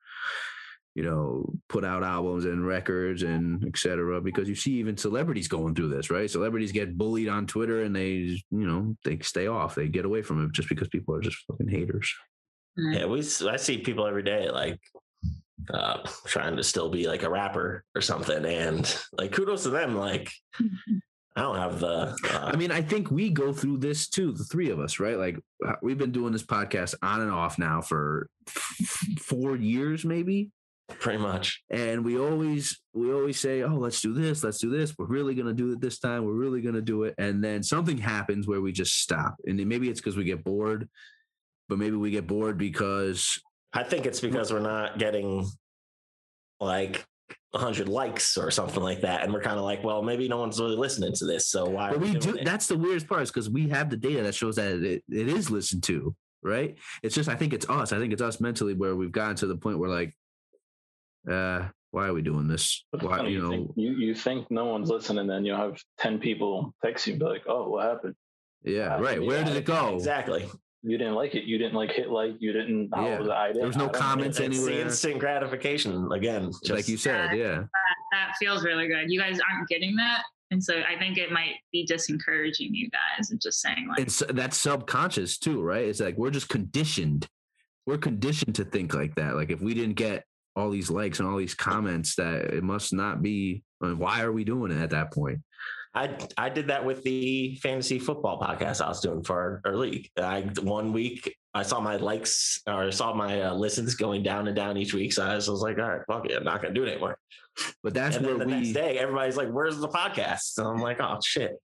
you 0.94 1.02
know 1.02 1.52
put 1.68 1.84
out 1.84 2.02
albums 2.02 2.46
and 2.46 2.66
records 2.66 3.22
and 3.22 3.62
etc 3.66 4.18
because 4.20 4.48
you 4.48 4.54
see 4.54 4.72
even 4.72 4.96
celebrities 4.96 5.48
going 5.48 5.74
through 5.74 5.88
this 5.88 6.10
right? 6.10 6.30
Celebrities 6.30 6.72
get 6.72 6.96
bullied 6.96 7.28
on 7.28 7.46
twitter 7.46 7.82
and 7.82 7.94
they 7.94 8.10
you 8.10 8.44
know 8.50 8.96
they 9.04 9.18
stay 9.18 9.46
off. 9.46 9.74
They 9.74 9.88
get 9.88 10.04
away 10.04 10.22
from 10.22 10.44
it 10.44 10.52
just 10.52 10.68
because 10.68 10.88
people 10.88 11.14
are 11.14 11.20
just 11.20 11.38
fucking 11.48 11.68
haters. 11.68 12.14
Yeah, 12.76 13.02
mm. 13.02 13.10
we 13.10 13.50
i 13.50 13.56
see 13.56 13.78
people 13.78 14.06
every 14.06 14.22
day 14.22 14.50
like 14.50 14.78
uh 15.72 15.98
trying 16.26 16.56
to 16.56 16.62
still 16.62 16.88
be 16.90 17.06
like 17.08 17.22
a 17.22 17.30
rapper 17.30 17.82
or 17.94 18.00
something 18.00 18.44
and 18.44 18.96
like 19.12 19.32
kudos 19.32 19.62
to 19.62 19.70
them 19.70 19.96
like 19.96 20.30
I 21.38 21.42
don't 21.42 21.56
have 21.56 21.80
the 21.80 22.16
uh, 22.32 22.50
I 22.50 22.56
mean, 22.56 22.72
I 22.72 22.80
think 22.80 23.10
we 23.10 23.28
go 23.28 23.52
through 23.52 23.76
this 23.76 24.08
too, 24.08 24.32
the 24.32 24.44
three 24.44 24.70
of 24.70 24.80
us, 24.80 24.98
right? 24.98 25.18
Like 25.18 25.36
uh, 25.66 25.74
we've 25.82 25.98
been 25.98 26.10
doing 26.10 26.32
this 26.32 26.42
podcast 26.42 26.94
on 27.02 27.20
and 27.20 27.30
off 27.30 27.58
now 27.58 27.82
for 27.82 28.30
f- 28.48 29.00
four 29.20 29.54
years, 29.54 30.02
maybe. 30.02 30.50
pretty 30.98 31.18
much 31.18 31.62
And 31.68 32.06
we 32.06 32.18
always 32.18 32.80
we 32.94 33.12
always 33.12 33.38
say, 33.38 33.62
"Oh, 33.62 33.76
let's 33.76 34.00
do 34.00 34.14
this, 34.14 34.42
let's 34.42 34.56
do 34.58 34.70
this. 34.70 34.94
We're 34.96 35.04
really 35.06 35.34
gonna 35.34 35.52
do 35.52 35.72
it 35.72 35.80
this 35.82 35.98
time. 35.98 36.24
We're 36.24 36.32
really 36.32 36.62
gonna 36.62 36.80
do 36.80 37.02
it." 37.02 37.14
And 37.18 37.44
then 37.44 37.62
something 37.62 37.98
happens 37.98 38.46
where 38.46 38.62
we 38.62 38.72
just 38.72 38.98
stop, 39.02 39.36
and 39.46 39.62
maybe 39.66 39.90
it's 39.90 40.00
because 40.00 40.16
we 40.16 40.24
get 40.24 40.42
bored, 40.42 40.88
but 41.68 41.76
maybe 41.76 41.96
we 41.96 42.10
get 42.10 42.26
bored 42.26 42.56
because 42.56 43.38
I 43.72 43.82
think 43.84 44.06
it's 44.06 44.20
because 44.20 44.52
we're 44.52 44.60
not 44.60 44.98
getting 44.98 45.46
like 46.60 47.04
100 47.50 47.88
likes 47.88 48.36
or 48.36 48.50
something 48.50 48.82
like 48.82 49.00
that. 49.02 49.22
And 49.22 49.32
we're 49.32 49.42
kind 49.42 49.58
of 49.58 49.64
like, 49.64 49.82
well, 49.82 50.02
maybe 50.02 50.28
no 50.28 50.38
one's 50.38 50.60
really 50.60 50.76
listening 50.76 51.12
to 51.14 51.24
this. 51.24 51.46
So 51.48 51.66
why? 51.66 51.90
But 51.90 51.96
are 51.96 52.00
we 52.00 52.14
do. 52.14 52.36
it? 52.36 52.44
That's 52.44 52.66
the 52.66 52.78
weirdest 52.78 53.08
part 53.08 53.22
is 53.22 53.30
because 53.30 53.50
we 53.50 53.68
have 53.68 53.90
the 53.90 53.96
data 53.96 54.22
that 54.22 54.34
shows 54.34 54.56
that 54.56 54.72
it, 54.82 55.02
it 55.10 55.28
is 55.28 55.50
listened 55.50 55.82
to, 55.84 56.14
right? 56.42 56.76
It's 57.02 57.14
just 57.14 57.28
I 57.28 57.34
think 57.34 57.52
it's 57.52 57.68
us. 57.68 57.92
I 57.92 57.98
think 57.98 58.12
it's 58.12 58.22
us 58.22 58.40
mentally 58.40 58.74
where 58.74 58.94
we've 58.94 59.12
gotten 59.12 59.36
to 59.36 59.46
the 59.46 59.56
point 59.56 59.78
where 59.78 59.90
like, 59.90 60.14
uh, 61.30 61.68
why 61.90 62.06
are 62.06 62.12
we 62.12 62.22
doing 62.22 62.46
this? 62.46 62.84
Why 63.00 63.22
you 63.22 63.28
you, 63.28 63.42
know? 63.42 63.50
think, 63.50 63.70
you 63.76 63.92
you 63.92 64.14
think 64.14 64.50
no 64.50 64.66
one's 64.66 64.90
listening, 64.90 65.26
then 65.26 65.44
you'll 65.44 65.56
have 65.56 65.80
ten 65.98 66.18
people 66.18 66.74
text 66.84 67.06
you, 67.06 67.14
and 67.14 67.20
be 67.20 67.26
like, 67.26 67.44
"Oh, 67.46 67.70
what 67.70 67.86
happened? 67.86 68.14
Yeah, 68.62 68.96
Uh, 68.96 69.00
right. 69.00 69.24
Where 69.24 69.44
did 69.44 69.56
it 69.56 69.64
go? 69.64 69.94
Exactly. 69.94 70.46
You 70.88 70.98
didn't 70.98 71.14
like 71.14 71.34
it. 71.34 71.44
You 71.44 71.58
didn't 71.58 71.74
like 71.74 71.90
hit 71.90 72.10
like. 72.10 72.34
You 72.38 72.52
didn't. 72.52 72.90
How 72.94 73.04
Yeah. 73.06 73.18
was 73.18 73.28
I 73.28 73.46
didn't. 73.48 73.58
There 73.58 73.66
was 73.66 73.76
no 73.76 73.84
I 73.84 73.88
don't 73.88 73.96
comments 74.00 74.38
It's 74.38 74.56
the 74.58 74.66
anywhere. 74.66 74.86
instant 74.86 75.18
gratification 75.18 76.08
again. 76.12 76.46
Just, 76.52 76.70
like 76.70 76.86
you 76.88 76.96
said, 76.96 77.36
yeah. 77.36 77.64
that 78.12 78.34
feels 78.38 78.64
really 78.64 78.86
good. 78.86 79.10
You 79.10 79.18
guys 79.18 79.40
aren't 79.40 79.68
getting 79.68 79.96
that. 79.96 80.22
And 80.52 80.62
so 80.62 80.80
I 80.88 80.96
think 80.96 81.18
it 81.18 81.32
might 81.32 81.54
be 81.72 81.84
disencouraging 81.84 82.70
you 82.70 82.88
guys 82.90 83.32
and 83.32 83.40
just 83.40 83.60
saying 83.60 83.88
like 83.88 83.98
It's 83.98 84.22
that's 84.30 84.56
subconscious 84.56 85.38
too, 85.38 85.60
right? 85.60 85.84
It's 85.86 85.98
like 85.98 86.16
we're 86.16 86.30
just 86.30 86.48
conditioned. 86.48 87.26
We're 87.84 87.98
conditioned 87.98 88.54
to 88.54 88.64
think 88.64 88.94
like 88.94 89.16
that. 89.16 89.34
Like 89.34 89.50
if 89.50 89.60
we 89.60 89.74
didn't 89.74 89.96
get 89.96 90.24
all 90.54 90.70
these 90.70 90.88
likes 90.88 91.18
and 91.18 91.28
all 91.28 91.36
these 91.36 91.54
comments, 91.54 92.14
that 92.14 92.44
it 92.54 92.62
must 92.62 92.92
not 92.92 93.22
be. 93.22 93.64
I 93.82 93.86
mean, 93.88 93.98
why 93.98 94.22
are 94.22 94.30
we 94.32 94.44
doing 94.44 94.70
it 94.70 94.80
at 94.80 94.90
that 94.90 95.12
point? 95.12 95.40
I 95.96 96.16
I 96.36 96.50
did 96.50 96.68
that 96.68 96.84
with 96.84 97.02
the 97.02 97.56
fantasy 97.56 97.98
football 97.98 98.38
podcast 98.38 98.84
I 98.84 98.88
was 98.88 99.00
doing 99.00 99.24
for 99.24 99.62
our, 99.64 99.72
our 99.72 99.76
league. 99.76 100.10
I 100.18 100.42
one 100.62 100.92
week 100.92 101.34
I 101.54 101.62
saw 101.62 101.80
my 101.80 101.96
likes 101.96 102.60
or 102.66 102.84
I 102.84 102.90
saw 102.90 103.14
my 103.14 103.42
uh, 103.42 103.54
listens 103.54 103.94
going 103.94 104.22
down 104.22 104.46
and 104.46 104.54
down 104.54 104.76
each 104.76 104.92
week. 104.92 105.14
So 105.14 105.24
I 105.24 105.34
was, 105.34 105.48
like, 105.48 105.78
all 105.78 105.88
right, 105.88 106.02
fuck 106.06 106.26
it, 106.26 106.36
I'm 106.36 106.44
not 106.44 106.60
gonna 106.60 106.74
do 106.74 106.84
it 106.84 106.90
anymore. 106.90 107.18
But 107.82 107.94
that's 107.94 108.16
and 108.16 108.26
where 108.26 108.36
then 108.36 108.48
the 108.48 108.54
next 108.56 108.72
day, 108.72 108.98
everybody's 108.98 109.38
like, 109.38 109.48
"Where's 109.48 109.78
the 109.78 109.88
podcast?" 109.88 110.58
And 110.58 110.66
I'm 110.68 110.78
like, 110.78 111.00
"Oh 111.00 111.18
shit." 111.24 111.56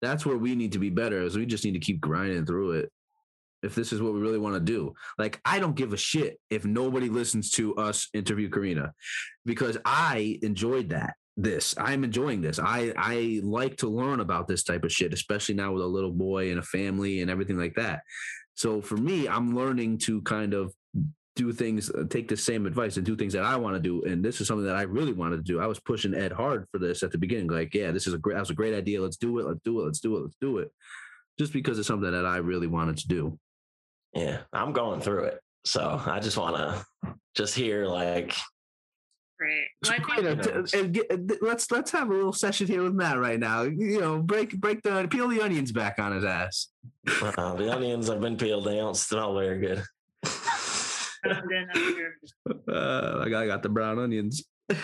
that's 0.00 0.24
where 0.24 0.36
we 0.36 0.54
need 0.54 0.72
to 0.72 0.78
be 0.78 0.90
better 0.90 1.22
is 1.22 1.36
we 1.36 1.46
just 1.46 1.64
need 1.64 1.72
to 1.72 1.80
keep 1.80 2.00
grinding 2.00 2.46
through 2.46 2.72
it 2.72 2.92
if 3.62 3.74
this 3.74 3.92
is 3.92 4.00
what 4.00 4.14
we 4.14 4.20
really 4.20 4.38
want 4.38 4.54
to 4.54 4.60
do 4.60 4.92
like 5.18 5.40
i 5.44 5.58
don't 5.58 5.74
give 5.74 5.92
a 5.92 5.96
shit 5.96 6.38
if 6.50 6.64
nobody 6.64 7.08
listens 7.08 7.50
to 7.50 7.74
us 7.76 8.08
interview 8.14 8.48
karina 8.48 8.92
because 9.44 9.76
i 9.84 10.38
enjoyed 10.42 10.90
that 10.90 11.14
this. 11.38 11.74
I'm 11.78 12.04
enjoying 12.04 12.42
this. 12.42 12.58
I 12.58 12.92
i 12.96 13.40
like 13.42 13.76
to 13.78 13.88
learn 13.88 14.20
about 14.20 14.48
this 14.48 14.64
type 14.64 14.84
of 14.84 14.92
shit 14.92 15.14
especially 15.14 15.54
now 15.54 15.72
with 15.72 15.82
a 15.82 15.86
little 15.86 16.12
boy 16.12 16.50
and 16.50 16.58
a 16.58 16.62
family 16.62 17.22
and 17.22 17.30
everything 17.30 17.56
like 17.56 17.74
that. 17.76 18.02
So 18.54 18.82
for 18.82 18.96
me 18.96 19.28
i'm 19.28 19.54
learning 19.54 19.98
to 19.98 20.20
kind 20.22 20.52
of 20.52 20.74
do 21.36 21.52
things 21.52 21.90
uh, 21.90 22.02
take 22.10 22.26
the 22.26 22.36
same 22.36 22.66
advice 22.66 22.96
and 22.96 23.06
do 23.06 23.14
things 23.14 23.32
that 23.32 23.44
i 23.44 23.54
want 23.54 23.76
to 23.76 23.80
do. 23.80 24.02
And 24.02 24.22
this 24.22 24.40
is 24.40 24.48
something 24.48 24.66
that 24.66 24.76
i 24.76 24.82
really 24.82 25.12
wanted 25.12 25.36
to 25.36 25.42
do. 25.42 25.60
I 25.60 25.66
was 25.66 25.78
pushing 25.78 26.12
ed 26.12 26.32
hard 26.32 26.66
for 26.72 26.78
this 26.78 27.04
at 27.04 27.12
the 27.12 27.18
beginning 27.18 27.48
like 27.48 27.72
yeah 27.72 27.92
this 27.92 28.08
is 28.08 28.14
a 28.14 28.18
great 28.18 28.34
that 28.34 28.40
was 28.40 28.50
a 28.50 28.54
great 28.54 28.74
idea. 28.74 29.00
Let's 29.00 29.16
do 29.16 29.38
it. 29.38 29.46
Let's 29.46 29.60
do 29.64 29.80
it. 29.80 29.84
Let's 29.84 30.00
do 30.00 30.16
it. 30.16 30.22
Let's 30.22 30.36
do 30.40 30.58
it. 30.58 30.72
Just 31.38 31.52
because 31.52 31.78
it's 31.78 31.86
something 31.86 32.10
that 32.10 32.26
i 32.26 32.38
really 32.38 32.66
wanted 32.66 32.98
to 32.98 33.08
do. 33.08 33.38
Yeah, 34.12 34.38
I'm 34.52 34.72
going 34.72 35.00
through 35.00 35.24
it. 35.24 35.40
So 35.64 36.02
I 36.04 36.18
just 36.18 36.36
want 36.36 36.56
to 36.56 37.14
just 37.36 37.54
hear 37.54 37.86
like, 37.86 38.34
great. 39.38 39.66
Well, 39.84 39.92
I 39.92 39.98
Karina, 39.98 40.34
know, 40.36 40.62
t- 40.64 41.36
let's 41.40 41.70
let's 41.70 41.90
have 41.92 42.10
a 42.10 42.14
little 42.14 42.32
session 42.32 42.66
here 42.66 42.82
with 42.82 42.94
Matt 42.94 43.18
right 43.18 43.38
now. 43.38 43.62
You 43.62 44.00
know, 44.00 44.18
break 44.20 44.58
break 44.60 44.82
the 44.82 45.06
peel 45.10 45.28
the 45.28 45.40
onions 45.42 45.72
back 45.72 45.98
on 45.98 46.12
his 46.12 46.24
ass. 46.24 46.68
uh, 47.22 47.54
the 47.54 47.72
onions 47.74 48.08
have 48.08 48.20
been 48.20 48.36
peeled. 48.36 48.64
They 48.66 48.76
don't 48.76 48.96
smell 48.96 49.34
very 49.38 49.58
good. 49.60 49.82
I'm 51.24 51.42
Uh, 52.68 53.22
I 53.24 53.28
got, 53.28 53.42
I 53.42 53.46
got 53.46 53.62
the 53.62 53.68
brown 53.68 53.98
onions. 53.98 54.44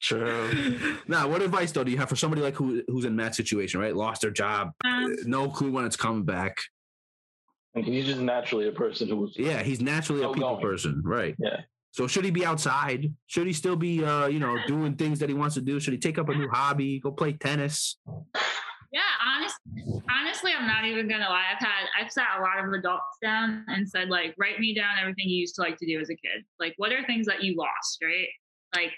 True. 0.00 0.78
now, 1.08 1.28
what 1.28 1.42
advice 1.42 1.72
though 1.72 1.84
do 1.84 1.90
you 1.90 1.98
have 1.98 2.08
for 2.08 2.16
somebody 2.16 2.42
like 2.42 2.54
who 2.54 2.82
who's 2.88 3.04
in 3.04 3.14
Matt's 3.16 3.36
situation, 3.36 3.80
right? 3.80 3.94
Lost 3.94 4.22
their 4.22 4.30
job, 4.30 4.70
Um, 4.84 5.14
no 5.24 5.48
clue 5.48 5.70
when 5.70 5.84
it's 5.84 5.96
coming 5.96 6.24
back. 6.24 6.56
And 7.74 7.84
he's 7.84 8.06
just 8.06 8.20
naturally 8.20 8.66
a 8.68 8.72
person 8.72 9.08
who 9.08 9.16
was. 9.16 9.34
Yeah, 9.36 9.62
he's 9.62 9.80
naturally 9.80 10.22
a 10.24 10.28
people 10.28 10.44
Outgoing. 10.48 10.62
person, 10.62 11.02
right? 11.04 11.36
Yeah. 11.38 11.60
So 11.92 12.06
should 12.06 12.24
he 12.24 12.30
be 12.30 12.44
outside? 12.44 13.12
Should 13.26 13.46
he 13.46 13.52
still 13.52 13.76
be, 13.76 14.04
uh, 14.04 14.26
you 14.26 14.38
know, 14.38 14.56
doing 14.66 14.94
things 14.94 15.18
that 15.18 15.28
he 15.28 15.34
wants 15.34 15.54
to 15.56 15.60
do? 15.60 15.80
Should 15.80 15.92
he 15.92 15.98
take 15.98 16.18
up 16.18 16.28
a 16.28 16.34
new 16.34 16.48
hobby? 16.48 17.00
Go 17.00 17.10
play 17.10 17.32
tennis? 17.32 17.96
Yeah, 18.92 19.02
honest, 19.24 19.56
honestly, 20.10 20.52
I'm 20.52 20.66
not 20.66 20.84
even 20.84 21.08
gonna 21.08 21.28
lie. 21.28 21.44
I've 21.52 21.64
had 21.64 21.86
I've 21.98 22.10
sat 22.10 22.38
a 22.38 22.42
lot 22.42 22.64
of 22.64 22.72
adults 22.72 23.18
down 23.22 23.64
and 23.68 23.88
said 23.88 24.08
like, 24.08 24.34
write 24.36 24.58
me 24.58 24.74
down 24.74 24.98
everything 25.00 25.28
you 25.28 25.36
used 25.36 25.54
to 25.56 25.62
like 25.62 25.78
to 25.78 25.86
do 25.86 26.00
as 26.00 26.10
a 26.10 26.16
kid. 26.16 26.44
Like, 26.58 26.74
what 26.76 26.92
are 26.92 27.04
things 27.04 27.26
that 27.26 27.42
you 27.42 27.56
lost, 27.56 28.02
right? 28.02 28.26
Like, 28.74 28.92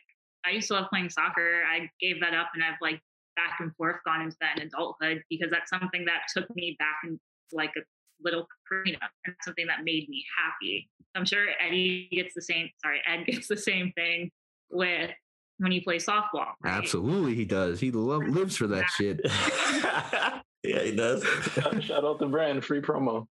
I 0.46 0.50
used 0.50 0.68
to 0.68 0.74
love 0.74 0.86
playing 0.88 1.10
soccer. 1.10 1.62
I 1.70 1.90
gave 2.00 2.20
that 2.20 2.32
up, 2.34 2.48
and 2.54 2.64
I've 2.64 2.78
like 2.80 3.00
back 3.36 3.58
and 3.60 3.74
forth 3.76 3.96
gone 4.06 4.22
into 4.22 4.36
that 4.40 4.58
in 4.58 4.68
adulthood 4.68 5.22
because 5.28 5.50
that's 5.50 5.70
something 5.70 6.04
that 6.06 6.22
took 6.34 6.48
me 6.56 6.76
back 6.78 6.96
into 7.04 7.20
like 7.52 7.72
a 7.76 7.80
little 8.24 8.46
Karina 8.68 8.98
and 9.26 9.34
something 9.42 9.66
that 9.66 9.78
made 9.84 10.08
me 10.08 10.24
happy. 10.38 10.88
I'm 11.14 11.24
sure 11.24 11.46
Eddie 11.60 12.08
gets 12.12 12.34
the 12.34 12.42
same. 12.42 12.68
Sorry, 12.82 13.00
Ed 13.06 13.24
gets 13.26 13.48
the 13.48 13.56
same 13.56 13.92
thing 13.92 14.30
with 14.70 15.10
when 15.58 15.72
you 15.72 15.82
play 15.82 15.98
softball. 15.98 16.52
right? 16.62 16.74
Absolutely, 16.74 17.34
he 17.34 17.44
does. 17.44 17.80
He 17.80 17.90
lo- 17.90 18.18
lives 18.18 18.56
for 18.56 18.66
that 18.68 18.86
shit. 18.96 19.20
yeah, 20.62 20.82
he 20.82 20.94
does. 20.96 21.24
Shout 21.54 21.82
shout 21.82 22.04
out 22.04 22.18
the 22.18 22.26
brand, 22.26 22.64
free 22.64 22.80
promo. 22.80 23.26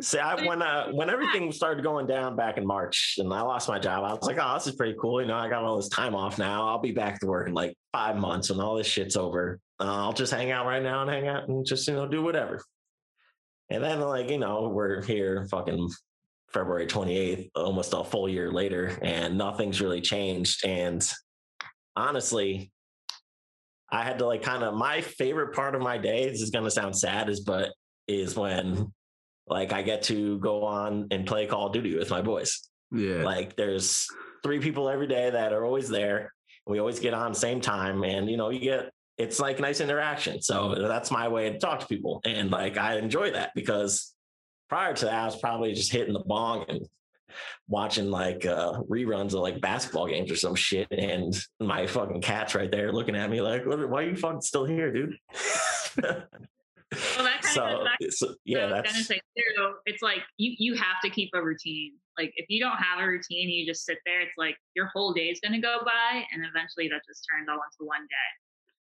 See, 0.00 0.18
I 0.18 0.46
when 0.46 0.60
uh, 0.60 0.88
when 0.92 1.08
everything 1.08 1.50
started 1.50 1.82
going 1.82 2.06
down 2.06 2.36
back 2.36 2.58
in 2.58 2.66
March 2.66 3.14
and 3.18 3.32
I 3.32 3.40
lost 3.40 3.68
my 3.68 3.78
job, 3.78 4.04
I 4.04 4.12
was 4.12 4.26
like, 4.26 4.36
"Oh, 4.38 4.54
this 4.54 4.66
is 4.66 4.74
pretty 4.74 4.94
cool." 5.00 5.22
You 5.22 5.28
know, 5.28 5.36
I 5.36 5.48
got 5.48 5.64
all 5.64 5.76
this 5.76 5.88
time 5.88 6.14
off 6.14 6.38
now. 6.38 6.66
I'll 6.68 6.80
be 6.80 6.92
back 6.92 7.20
to 7.20 7.26
work 7.26 7.48
in 7.48 7.54
like 7.54 7.74
five 7.92 8.16
months 8.16 8.50
when 8.50 8.60
all 8.60 8.76
this 8.76 8.86
shit's 8.86 9.16
over. 9.16 9.58
Uh, 9.80 9.84
I'll 9.84 10.12
just 10.12 10.32
hang 10.32 10.50
out 10.50 10.66
right 10.66 10.82
now 10.82 11.00
and 11.02 11.10
hang 11.10 11.28
out 11.28 11.48
and 11.48 11.64
just 11.64 11.88
you 11.88 11.94
know 11.94 12.06
do 12.06 12.22
whatever. 12.22 12.60
And 13.70 13.82
then 13.82 14.00
like 14.00 14.30
you 14.30 14.38
know 14.38 14.68
we're 14.68 15.02
here 15.02 15.46
fucking 15.50 15.90
February 16.52 16.86
twenty 16.86 17.16
eighth, 17.16 17.50
almost 17.54 17.92
a 17.92 18.04
full 18.04 18.28
year 18.28 18.50
later, 18.50 18.98
and 19.02 19.38
nothing's 19.38 19.80
really 19.80 20.00
changed. 20.00 20.64
And 20.64 21.06
honestly, 21.96 22.70
I 23.90 24.02
had 24.02 24.18
to 24.18 24.26
like 24.26 24.42
kind 24.42 24.62
of 24.62 24.74
my 24.74 25.00
favorite 25.00 25.54
part 25.54 25.74
of 25.74 25.82
my 25.82 25.98
day. 25.98 26.28
This 26.28 26.40
is 26.40 26.50
gonna 26.50 26.70
sound 26.70 26.96
sad, 26.96 27.28
is 27.28 27.40
but 27.40 27.70
is 28.06 28.36
when 28.36 28.92
like 29.46 29.72
I 29.72 29.82
get 29.82 30.02
to 30.04 30.38
go 30.38 30.64
on 30.64 31.08
and 31.10 31.26
play 31.26 31.46
Call 31.46 31.66
of 31.66 31.72
Duty 31.72 31.96
with 31.96 32.10
my 32.10 32.22
boys. 32.22 32.68
Yeah. 32.90 33.24
Like 33.24 33.56
there's 33.56 34.06
three 34.42 34.60
people 34.60 34.88
every 34.88 35.06
day 35.06 35.30
that 35.30 35.52
are 35.52 35.64
always 35.64 35.88
there. 35.88 36.32
We 36.66 36.78
always 36.78 36.98
get 36.98 37.14
on 37.14 37.34
same 37.34 37.60
time, 37.60 38.04
and 38.04 38.28
you 38.28 38.36
know 38.36 38.50
you 38.50 38.60
get 38.60 38.90
it's 39.18 39.38
like 39.38 39.60
nice 39.60 39.80
interaction. 39.80 40.42
So 40.42 40.74
that's 40.74 41.10
my 41.10 41.28
way 41.28 41.50
to 41.50 41.58
talk 41.58 41.80
to 41.80 41.86
people, 41.86 42.20
and 42.24 42.50
like 42.50 42.76
I 42.76 42.98
enjoy 42.98 43.32
that 43.32 43.52
because 43.54 44.12
prior 44.68 44.94
to 44.94 45.04
that 45.06 45.14
I 45.14 45.24
was 45.26 45.36
probably 45.36 45.74
just 45.74 45.92
hitting 45.92 46.14
the 46.14 46.24
bong 46.24 46.64
and 46.68 46.80
watching 47.68 48.10
like 48.10 48.46
uh 48.46 48.74
reruns 48.88 49.28
of 49.28 49.40
like 49.40 49.60
basketball 49.60 50.06
games 50.06 50.30
or 50.30 50.36
some 50.36 50.54
shit 50.54 50.86
and 50.92 51.36
my 51.58 51.84
fucking 51.84 52.20
cat's 52.20 52.54
right 52.54 52.70
there 52.70 52.92
looking 52.92 53.16
at 53.16 53.28
me 53.28 53.40
like 53.40 53.64
why 53.66 54.02
are 54.02 54.08
you 54.08 54.14
fucking 54.14 54.40
still 54.40 54.64
here 54.64 54.92
dude 54.92 55.16
Well, 57.16 57.24
that 57.24 57.42
kind 57.42 57.54
so, 57.54 57.64
of 57.64 57.88
goes 58.00 58.18
so 58.18 58.26
So 58.28 58.34
yeah 58.44 58.68
gonna 58.68 58.82
that's 58.82 59.06
say 59.06 59.20
too, 59.36 59.74
it's 59.86 60.02
like 60.02 60.22
you 60.36 60.54
you 60.58 60.74
have 60.74 61.00
to 61.02 61.10
keep 61.10 61.30
a 61.34 61.42
routine. 61.42 61.94
Like 62.18 62.32
if 62.36 62.46
you 62.48 62.60
don't 62.62 62.76
have 62.76 63.02
a 63.02 63.06
routine, 63.06 63.48
you 63.48 63.66
just 63.66 63.84
sit 63.84 63.98
there. 64.06 64.20
It's 64.20 64.34
like 64.36 64.56
your 64.74 64.86
whole 64.94 65.12
day 65.12 65.28
is 65.28 65.40
gonna 65.40 65.60
go 65.60 65.80
by, 65.84 66.24
and 66.32 66.44
eventually 66.44 66.88
that 66.88 67.02
just 67.06 67.26
turns 67.30 67.48
all 67.48 67.56
into 67.56 67.86
one 67.86 68.02
day. 68.02 68.30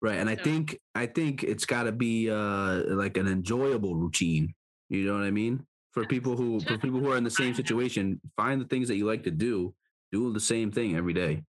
Right. 0.02 0.18
And 0.18 0.30
I 0.30 0.36
So- 0.38 0.44
think 0.44 0.80
I 0.96 1.06
think 1.08 1.44
it's 1.44 1.66
got 1.66 1.84
to 1.84 1.92
be 1.92 2.30
uh 2.30 2.84
like 2.96 3.18
an 3.18 3.28
enjoyable 3.28 3.96
routine. 3.96 4.54
You 4.90 5.06
know 5.06 5.14
what 5.14 5.24
I 5.24 5.32
mean? 5.32 5.66
For 5.92 6.06
people 6.06 6.38
who 6.38 6.60
for 6.62 6.78
people 6.78 7.00
who 7.00 7.12
are 7.12 7.18
in 7.18 7.24
the 7.24 7.30
same 7.44 7.54
situation, 7.54 8.22
find 8.38 8.62
the 8.62 8.66
things 8.66 8.88
that 8.88 8.96
you 8.98 9.06
like 9.06 9.24
to 9.24 9.32
do. 9.32 9.74
Do 10.12 10.34
the 10.34 10.40
same 10.40 10.72
thing 10.72 10.96
every 10.96 11.14
day. 11.14 11.44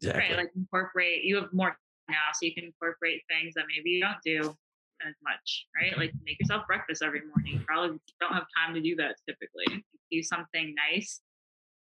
exactly 0.00 0.20
Right? 0.28 0.36
Like 0.38 0.50
incorporate. 0.56 1.24
You 1.24 1.36
have 1.36 1.52
more 1.52 1.76
now, 2.08 2.16
so 2.32 2.46
you 2.46 2.54
can 2.54 2.64
incorporate 2.64 3.22
things 3.28 3.52
that 3.54 3.64
maybe 3.68 3.90
you 3.90 4.00
don't 4.00 4.16
do 4.24 4.56
as 5.06 5.14
much. 5.22 5.66
Right? 5.76 5.96
Like 5.98 6.12
make 6.24 6.38
yourself 6.40 6.66
breakfast 6.66 7.02
every 7.02 7.20
morning. 7.26 7.54
You 7.54 7.60
probably 7.66 7.98
don't 8.20 8.32
have 8.32 8.46
time 8.56 8.74
to 8.74 8.80
do 8.80 8.96
that 8.96 9.16
typically. 9.28 9.84
Do 10.10 10.22
something 10.22 10.74
nice. 10.90 11.20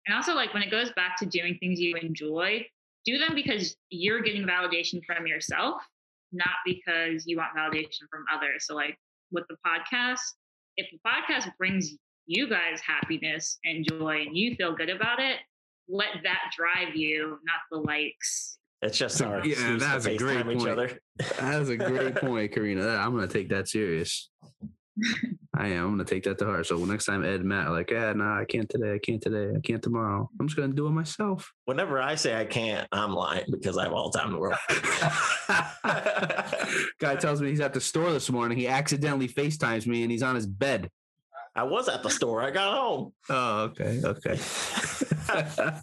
And 0.07 0.15
also, 0.17 0.35
like 0.35 0.53
when 0.55 0.63
it 0.63 0.71
goes 0.71 0.91
back 0.93 1.19
to 1.19 1.27
doing 1.27 1.57
things 1.61 1.81
you 1.81 1.97
enjoy, 1.97 2.67
do 3.05 3.19
them 3.19 3.35
because 3.35 3.77
you're 3.91 4.21
getting 4.21 4.45
validation 4.45 5.01
from 5.05 5.27
yourself, 5.27 5.83
not 6.33 6.49
because 6.65 7.27
you 7.27 7.37
want 7.37 7.51
validation 7.57 8.03
from 8.11 8.25
others. 8.33 8.67
So, 8.67 8.75
like 8.75 8.99
with 9.31 9.45
the 9.49 9.57
podcast, 9.67 10.21
if 10.77 10.87
the 10.91 10.99
podcast 11.07 11.51
brings 11.59 11.95
you 12.27 12.49
guys 12.49 12.81
happiness 12.87 13.59
and 13.65 13.87
joy 13.89 14.23
and 14.27 14.37
you 14.37 14.55
feel 14.57 14.75
good 14.75 14.91
about 14.91 15.21
it, 15.21 15.37
let 15.89 16.09
that 16.23 16.53
drive 16.57 16.95
you, 16.97 17.39
not 17.45 17.61
the 17.71 17.79
likes. 17.79 18.59
it's 18.83 18.97
just 18.99 19.21
our 19.23 19.37
Yeah, 19.45 19.53
excuse 19.53 19.83
to 19.83 19.89
that's 19.89 20.07
a 20.07 20.17
great 20.17 20.39
FaceTime 20.39 20.53
each 20.53 20.59
point. 20.59 20.71
other 20.71 20.99
That 21.39 21.63
is 21.63 21.69
a 21.69 21.77
great 21.77 22.15
point, 22.17 22.53
Karina. 22.53 22.83
That- 22.83 23.01
I'm 23.01 23.15
gonna 23.15 23.29
take 23.29 23.49
that 23.51 23.69
serious. 23.69 24.31
I 25.57 25.69
am. 25.69 25.85
I'm 25.85 25.91
gonna 25.93 26.05
take 26.05 26.23
that 26.25 26.39
to 26.39 26.45
heart. 26.45 26.67
So 26.67 26.77
next 26.85 27.07
time 27.07 27.25
Ed 27.25 27.41
and 27.41 27.45
Matt 27.45 27.67
are 27.67 27.73
like, 27.73 27.91
yeah, 27.91 28.13
nah, 28.13 28.41
I 28.41 28.45
can't 28.45 28.69
today, 28.69 28.95
I 28.95 28.99
can't 28.99 29.21
today, 29.21 29.53
I 29.57 29.61
can't 29.61 29.83
tomorrow. 29.83 30.29
I'm 30.39 30.47
just 30.47 30.57
gonna 30.57 30.73
do 30.73 30.87
it 30.87 30.91
myself. 30.91 31.53
Whenever 31.65 32.01
I 32.01 32.15
say 32.15 32.35
I 32.39 32.45
can't, 32.45 32.87
I'm 32.93 33.13
lying 33.13 33.45
because 33.51 33.77
I 33.77 33.85
have 33.85 33.93
all 33.93 34.11
the 34.11 34.19
time 34.19 34.29
in 34.29 34.35
the 34.35 34.39
world. 34.41 34.59
Guy 37.01 37.17
tells 37.17 37.41
me 37.41 37.51
he's 37.51 37.61
at 37.61 37.75
the 37.75 37.81
store 37.81 38.13
this 38.13 38.31
morning. 38.31 38.57
He 38.59 38.69
accidentally 38.69 39.29
FaceTimes 39.29 39.87
me 39.87 40.03
and 40.03 40.11
he's 40.13 40.23
on 40.23 40.35
his 40.35 40.47
bed. 40.47 40.91
I 41.57 41.63
was 41.63 41.89
at 41.89 42.03
the 42.03 42.11
store. 42.11 42.43
I 42.43 42.51
got 42.51 42.77
home. 42.77 43.13
Oh, 43.31 43.61
okay, 43.65 44.01
okay. 44.05 44.33
I 45.29 45.81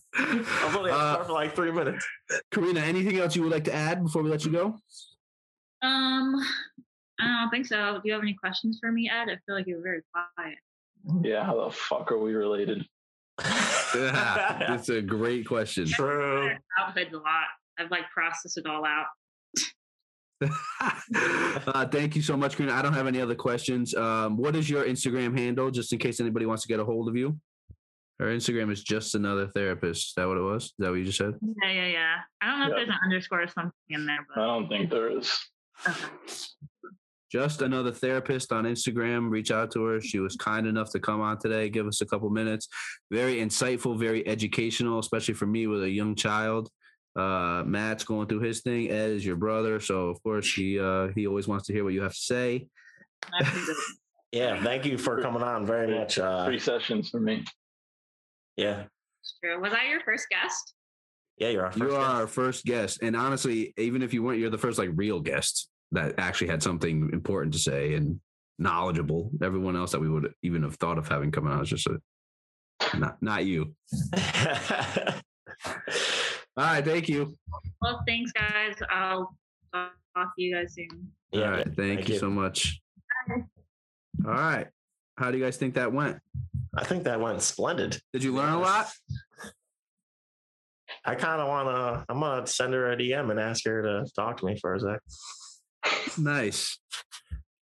was 0.65 0.75
only 0.75 0.91
at 0.91 0.97
the 0.97 1.01
Uh, 1.01 1.13
store 1.13 1.25
for 1.25 1.31
like 1.31 1.55
three 1.55 1.71
minutes. 1.71 2.05
Karina, 2.51 2.81
anything 2.81 3.17
else 3.19 3.35
you 3.35 3.43
would 3.43 3.51
like 3.51 3.63
to 3.65 3.73
add 3.73 4.03
before 4.03 4.21
we 4.21 4.29
let 4.29 4.43
you 4.45 4.51
go? 4.51 4.75
Um, 5.81 6.35
I 7.21 7.41
don't 7.41 7.49
think 7.49 7.67
so. 7.67 7.95
Do 7.95 8.01
you 8.05 8.13
have 8.13 8.21
any 8.21 8.33
questions 8.33 8.79
for 8.81 8.91
me, 8.91 9.09
Ed? 9.09 9.29
I 9.29 9.37
feel 9.45 9.55
like 9.55 9.67
you're 9.67 9.81
very 9.81 10.01
quiet. 10.13 10.57
Yeah, 11.21 11.43
how 11.43 11.65
the 11.65 11.71
fuck 11.71 12.11
are 12.11 12.17
we 12.19 12.33
related? 12.33 12.85
That's 13.93 14.89
a 14.89 15.01
great 15.01 15.47
question. 15.47 15.85
True. 15.87 16.51
Childhood's 16.77 17.13
a 17.13 17.17
lot. 17.17 17.45
I've 17.79 17.91
like 17.91 18.09
processed 18.13 18.57
it 18.57 18.65
all 18.65 18.85
out. 18.85 19.05
uh, 21.67 21.85
thank 21.87 22.15
you 22.15 22.21
so 22.21 22.35
much, 22.35 22.57
Karina. 22.57 22.73
I 22.73 22.81
don't 22.81 22.93
have 22.93 23.07
any 23.07 23.21
other 23.21 23.35
questions. 23.35 23.93
Um, 23.93 24.37
what 24.37 24.55
is 24.55 24.69
your 24.69 24.83
Instagram 24.85 25.37
handle, 25.37 25.69
just 25.69 25.93
in 25.93 25.99
case 25.99 26.19
anybody 26.19 26.45
wants 26.47 26.63
to 26.63 26.67
get 26.67 26.79
a 26.79 26.85
hold 26.85 27.07
of 27.07 27.15
you? 27.15 27.37
Her 28.19 28.27
Instagram 28.27 28.71
is 28.71 28.83
just 28.83 29.15
another 29.15 29.47
therapist. 29.47 30.09
Is 30.09 30.13
that 30.15 30.27
what 30.27 30.37
it 30.37 30.41
was? 30.41 30.65
Is 30.65 30.73
that 30.79 30.89
what 30.89 30.95
you 30.99 31.05
just 31.05 31.17
said? 31.17 31.33
Yeah, 31.63 31.71
yeah, 31.71 31.87
yeah. 31.87 32.15
I 32.41 32.45
don't 32.51 32.59
know 32.59 32.65
Yeah. 32.65 32.71
if 32.71 32.77
there's 32.77 32.89
an 32.89 32.99
underscore 33.03 33.41
or 33.43 33.47
something 33.47 33.71
in 33.89 34.05
there, 34.05 34.25
But... 34.33 34.41
I 34.41 34.45
don't 34.45 34.67
think 34.67 34.89
there 34.89 35.17
is. 35.17 35.35
okay. 35.87 35.97
Just 37.31 37.61
another 37.61 37.91
therapist 37.91 38.51
on 38.51 38.65
Instagram. 38.65 39.29
Reach 39.29 39.51
out 39.51 39.71
to 39.71 39.83
her. 39.85 40.01
She 40.01 40.19
was 40.19 40.35
kind 40.35 40.67
enough 40.67 40.91
to 40.91 40.99
come 40.99 41.21
on 41.21 41.39
today, 41.39 41.69
give 41.69 41.87
us 41.87 42.01
a 42.01 42.05
couple 42.05 42.29
minutes. 42.29 42.67
Very 43.09 43.35
insightful, 43.35 43.97
very 43.97 44.27
educational, 44.27 44.99
especially 44.99 45.35
for 45.35 45.45
me 45.45 45.65
with 45.67 45.83
a 45.83 45.89
young 45.89 46.13
child. 46.15 46.69
Uh, 47.15 47.63
Matt's 47.65 48.03
going 48.03 48.27
through 48.27 48.41
his 48.41 48.61
thing. 48.61 48.89
Ed 48.89 49.11
is 49.11 49.25
your 49.25 49.35
brother, 49.37 49.79
so 49.79 50.09
of 50.09 50.21
course 50.23 50.51
he 50.53 50.79
uh, 50.79 51.09
he 51.15 51.25
always 51.27 51.47
wants 51.47 51.67
to 51.67 51.73
hear 51.73 51.83
what 51.83 51.93
you 51.93 52.01
have 52.01 52.13
to 52.13 52.19
say. 52.19 52.67
Yeah, 54.33 54.63
thank 54.63 54.85
you 54.85 54.97
for 54.97 55.21
coming 55.21 55.43
on 55.43 55.65
very 55.65 55.93
much. 55.93 56.17
Uh, 56.17 56.45
Three 56.45 56.57
sessions 56.57 57.09
for 57.09 57.19
me. 57.19 57.43
yeah, 58.55 58.83
It's 59.21 59.35
true. 59.43 59.59
Was 59.59 59.73
I 59.73 59.89
your 59.89 59.99
first 60.05 60.27
guest? 60.29 60.73
yeah, 61.37 61.49
you're 61.49 61.65
our 61.65 61.71
first. 61.73 61.79
you 61.83 61.87
are 61.95 61.99
guest. 61.99 62.11
our 62.15 62.27
first 62.27 62.63
guest, 62.65 62.99
and 63.01 63.13
honestly, 63.17 63.73
even 63.77 64.01
if 64.01 64.13
you 64.13 64.23
weren't, 64.23 64.39
you're 64.39 64.49
the 64.49 64.57
first 64.57 64.79
like 64.79 64.89
real 64.95 65.19
guest 65.19 65.67
that 65.91 66.15
actually 66.17 66.47
had 66.47 66.63
something 66.63 67.09
important 67.13 67.53
to 67.53 67.59
say 67.59 67.95
and 67.95 68.19
knowledgeable. 68.57 69.31
Everyone 69.41 69.75
else 69.75 69.91
that 69.91 69.99
we 69.99 70.09
would 70.09 70.33
even 70.43 70.63
have 70.63 70.75
thought 70.75 70.97
of 70.97 71.07
having 71.07 71.31
come 71.31 71.47
on 71.47 71.61
is 71.61 71.69
just 71.69 71.87
a 71.87 71.99
not 72.97 73.21
not 73.21 73.45
you. 73.45 73.75
All 76.57 76.65
right, 76.65 76.83
thank 76.83 77.07
you. 77.07 77.37
Well, 77.81 78.01
thanks, 78.07 78.31
guys. 78.31 78.75
I'll 78.89 79.35
talk 79.73 80.35
to 80.35 80.41
you 80.41 80.55
guys 80.55 80.73
soon. 80.73 81.11
yeah, 81.31 81.45
All 81.45 81.51
right, 81.51 81.65
thank, 81.65 81.75
thank 81.77 82.07
you 82.07 82.15
you. 82.15 82.19
so 82.19 82.29
much. 82.29 82.81
All 84.25 84.31
right, 84.31 84.67
how 85.17 85.31
do 85.31 85.37
you 85.37 85.43
guys 85.43 85.57
think 85.57 85.75
that 85.75 85.93
went? 85.93 86.17
I 86.77 86.83
think 86.83 87.03
that 87.03 87.19
went 87.19 87.41
splendid. 87.41 87.99
Did 88.13 88.23
you 88.23 88.33
learn 88.33 88.53
a 88.53 88.59
lot? 88.59 88.89
I 91.05 91.15
kind 91.15 91.41
of 91.41 91.47
want 91.47 91.67
to. 91.69 92.05
I'm 92.09 92.19
gonna 92.19 92.45
send 92.45 92.73
her 92.73 92.91
a 92.91 92.97
DM 92.97 93.31
and 93.31 93.39
ask 93.39 93.65
her 93.65 93.81
to 93.81 94.11
talk 94.15 94.37
to 94.37 94.45
me 94.45 94.57
for 94.59 94.75
a 94.75 94.79
sec. 94.79 94.99
Nice. 96.17 96.77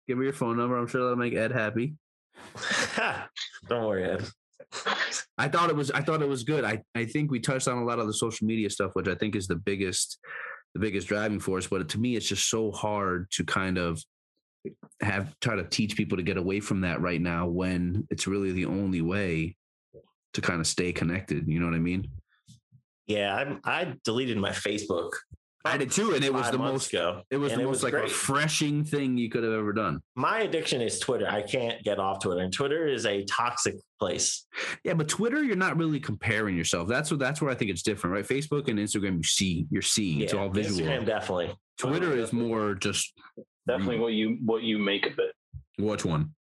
Give 0.06 0.18
me 0.18 0.24
your 0.24 0.32
phone 0.32 0.56
number. 0.56 0.76
I'm 0.76 0.86
sure 0.86 1.02
that'll 1.02 1.16
make 1.16 1.34
Ed 1.34 1.52
happy. 1.52 1.94
Don't 3.68 3.86
worry, 3.86 4.04
Ed. 4.04 4.28
I 5.38 5.48
thought 5.48 5.70
it 5.70 5.76
was 5.76 5.90
I 5.90 6.00
thought 6.00 6.22
it 6.22 6.28
was 6.28 6.44
good. 6.44 6.64
I, 6.64 6.82
I 6.94 7.04
think 7.04 7.30
we 7.30 7.40
touched 7.40 7.68
on 7.68 7.78
a 7.78 7.84
lot 7.84 7.98
of 7.98 8.06
the 8.06 8.14
social 8.14 8.46
media 8.46 8.70
stuff, 8.70 8.92
which 8.94 9.08
I 9.08 9.14
think 9.14 9.36
is 9.36 9.46
the 9.46 9.56
biggest 9.56 10.18
the 10.74 10.80
biggest 10.80 11.08
driving 11.08 11.40
force. 11.40 11.66
But 11.66 11.88
to 11.90 11.98
me, 11.98 12.16
it's 12.16 12.28
just 12.28 12.48
so 12.48 12.70
hard 12.70 13.30
to 13.32 13.44
kind 13.44 13.78
of 13.78 14.00
have 15.00 15.34
try 15.40 15.56
to 15.56 15.64
teach 15.64 15.96
people 15.96 16.16
to 16.16 16.22
get 16.22 16.36
away 16.36 16.60
from 16.60 16.82
that 16.82 17.00
right 17.00 17.20
now 17.20 17.46
when 17.46 18.06
it's 18.10 18.26
really 18.26 18.52
the 18.52 18.66
only 18.66 19.02
way 19.02 19.56
to 20.34 20.40
kind 20.40 20.60
of 20.60 20.66
stay 20.66 20.92
connected. 20.92 21.48
You 21.48 21.60
know 21.60 21.66
what 21.66 21.74
I 21.74 21.80
mean? 21.80 22.08
Yeah, 23.06 23.34
I'm, 23.34 23.60
I 23.64 23.94
deleted 24.04 24.36
my 24.38 24.50
Facebook. 24.50 25.10
I 25.66 25.76
did 25.76 25.90
too, 25.90 26.14
and 26.14 26.24
it 26.24 26.32
was 26.32 26.50
the 26.50 26.58
most 26.58 26.92
ago. 26.92 27.22
it 27.30 27.36
was 27.36 27.52
the 27.52 27.58
most 27.58 27.66
was 27.68 27.82
like 27.82 27.92
great. 27.92 28.04
refreshing 28.04 28.84
thing 28.84 29.16
you 29.16 29.28
could 29.30 29.44
have 29.44 29.52
ever 29.52 29.72
done. 29.72 30.00
My 30.14 30.40
addiction 30.40 30.80
is 30.80 30.98
Twitter. 30.98 31.28
I 31.28 31.42
can't 31.42 31.82
get 31.82 31.98
off 31.98 32.20
Twitter, 32.22 32.40
and 32.40 32.52
Twitter 32.52 32.86
is 32.86 33.06
a 33.06 33.24
toxic 33.24 33.74
place. 33.98 34.46
Yeah, 34.84 34.94
but 34.94 35.08
Twitter, 35.08 35.42
you're 35.42 35.56
not 35.56 35.76
really 35.76 36.00
comparing 36.00 36.56
yourself. 36.56 36.88
That's 36.88 37.10
what 37.10 37.20
that's 37.20 37.40
where 37.40 37.50
I 37.50 37.54
think 37.54 37.70
it's 37.70 37.82
different, 37.82 38.14
right? 38.14 38.26
Facebook 38.26 38.68
and 38.68 38.78
Instagram, 38.78 39.16
you 39.16 39.22
see, 39.22 39.66
you're 39.70 39.82
seeing. 39.82 40.20
It's 40.20 40.32
Yeah, 40.32 40.40
all 40.40 40.48
visual. 40.48 40.80
Instagram 40.90 41.06
definitely. 41.06 41.54
Twitter 41.78 42.16
is 42.16 42.32
more 42.32 42.74
just 42.74 43.12
Definitely 43.68 43.98
what 43.98 44.12
you 44.12 44.38
what 44.44 44.62
you 44.62 44.78
make 44.78 45.06
of 45.06 45.18
it. 45.18 45.32
which 45.78 46.04
one? 46.04 46.34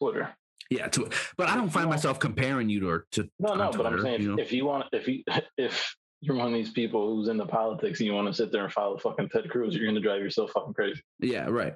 Twitter. 0.00 0.34
Yeah, 0.70 0.88
to, 0.88 1.08
but 1.38 1.48
I 1.48 1.54
don't 1.56 1.70
find 1.70 1.88
myself 1.88 2.18
comparing 2.18 2.68
you 2.68 2.80
to 2.80 3.02
to 3.12 3.30
No, 3.38 3.54
no, 3.54 3.68
on 3.68 3.76
but 3.76 3.86
I'm 3.86 3.92
Twitter, 3.92 4.02
saying 4.02 4.22
you 4.22 4.28
know? 4.28 4.34
if, 4.34 4.46
if 4.48 4.52
you 4.52 4.66
want, 4.66 4.84
if 4.92 5.08
you, 5.08 5.22
if 5.56 5.94
you're 6.20 6.36
one 6.36 6.48
of 6.48 6.54
these 6.54 6.70
people 6.70 7.14
who's 7.14 7.28
into 7.28 7.46
politics 7.46 8.00
and 8.00 8.06
you 8.06 8.12
want 8.14 8.26
to 8.26 8.34
sit 8.34 8.50
there 8.50 8.64
and 8.64 8.72
follow 8.72 8.98
fucking 8.98 9.28
Ted 9.28 9.48
Cruz, 9.50 9.74
you're 9.74 9.84
going 9.84 9.94
to 9.94 10.00
drive 10.00 10.20
yourself 10.20 10.50
fucking 10.50 10.74
crazy. 10.74 11.00
yeah, 11.20 11.46
right, 11.48 11.74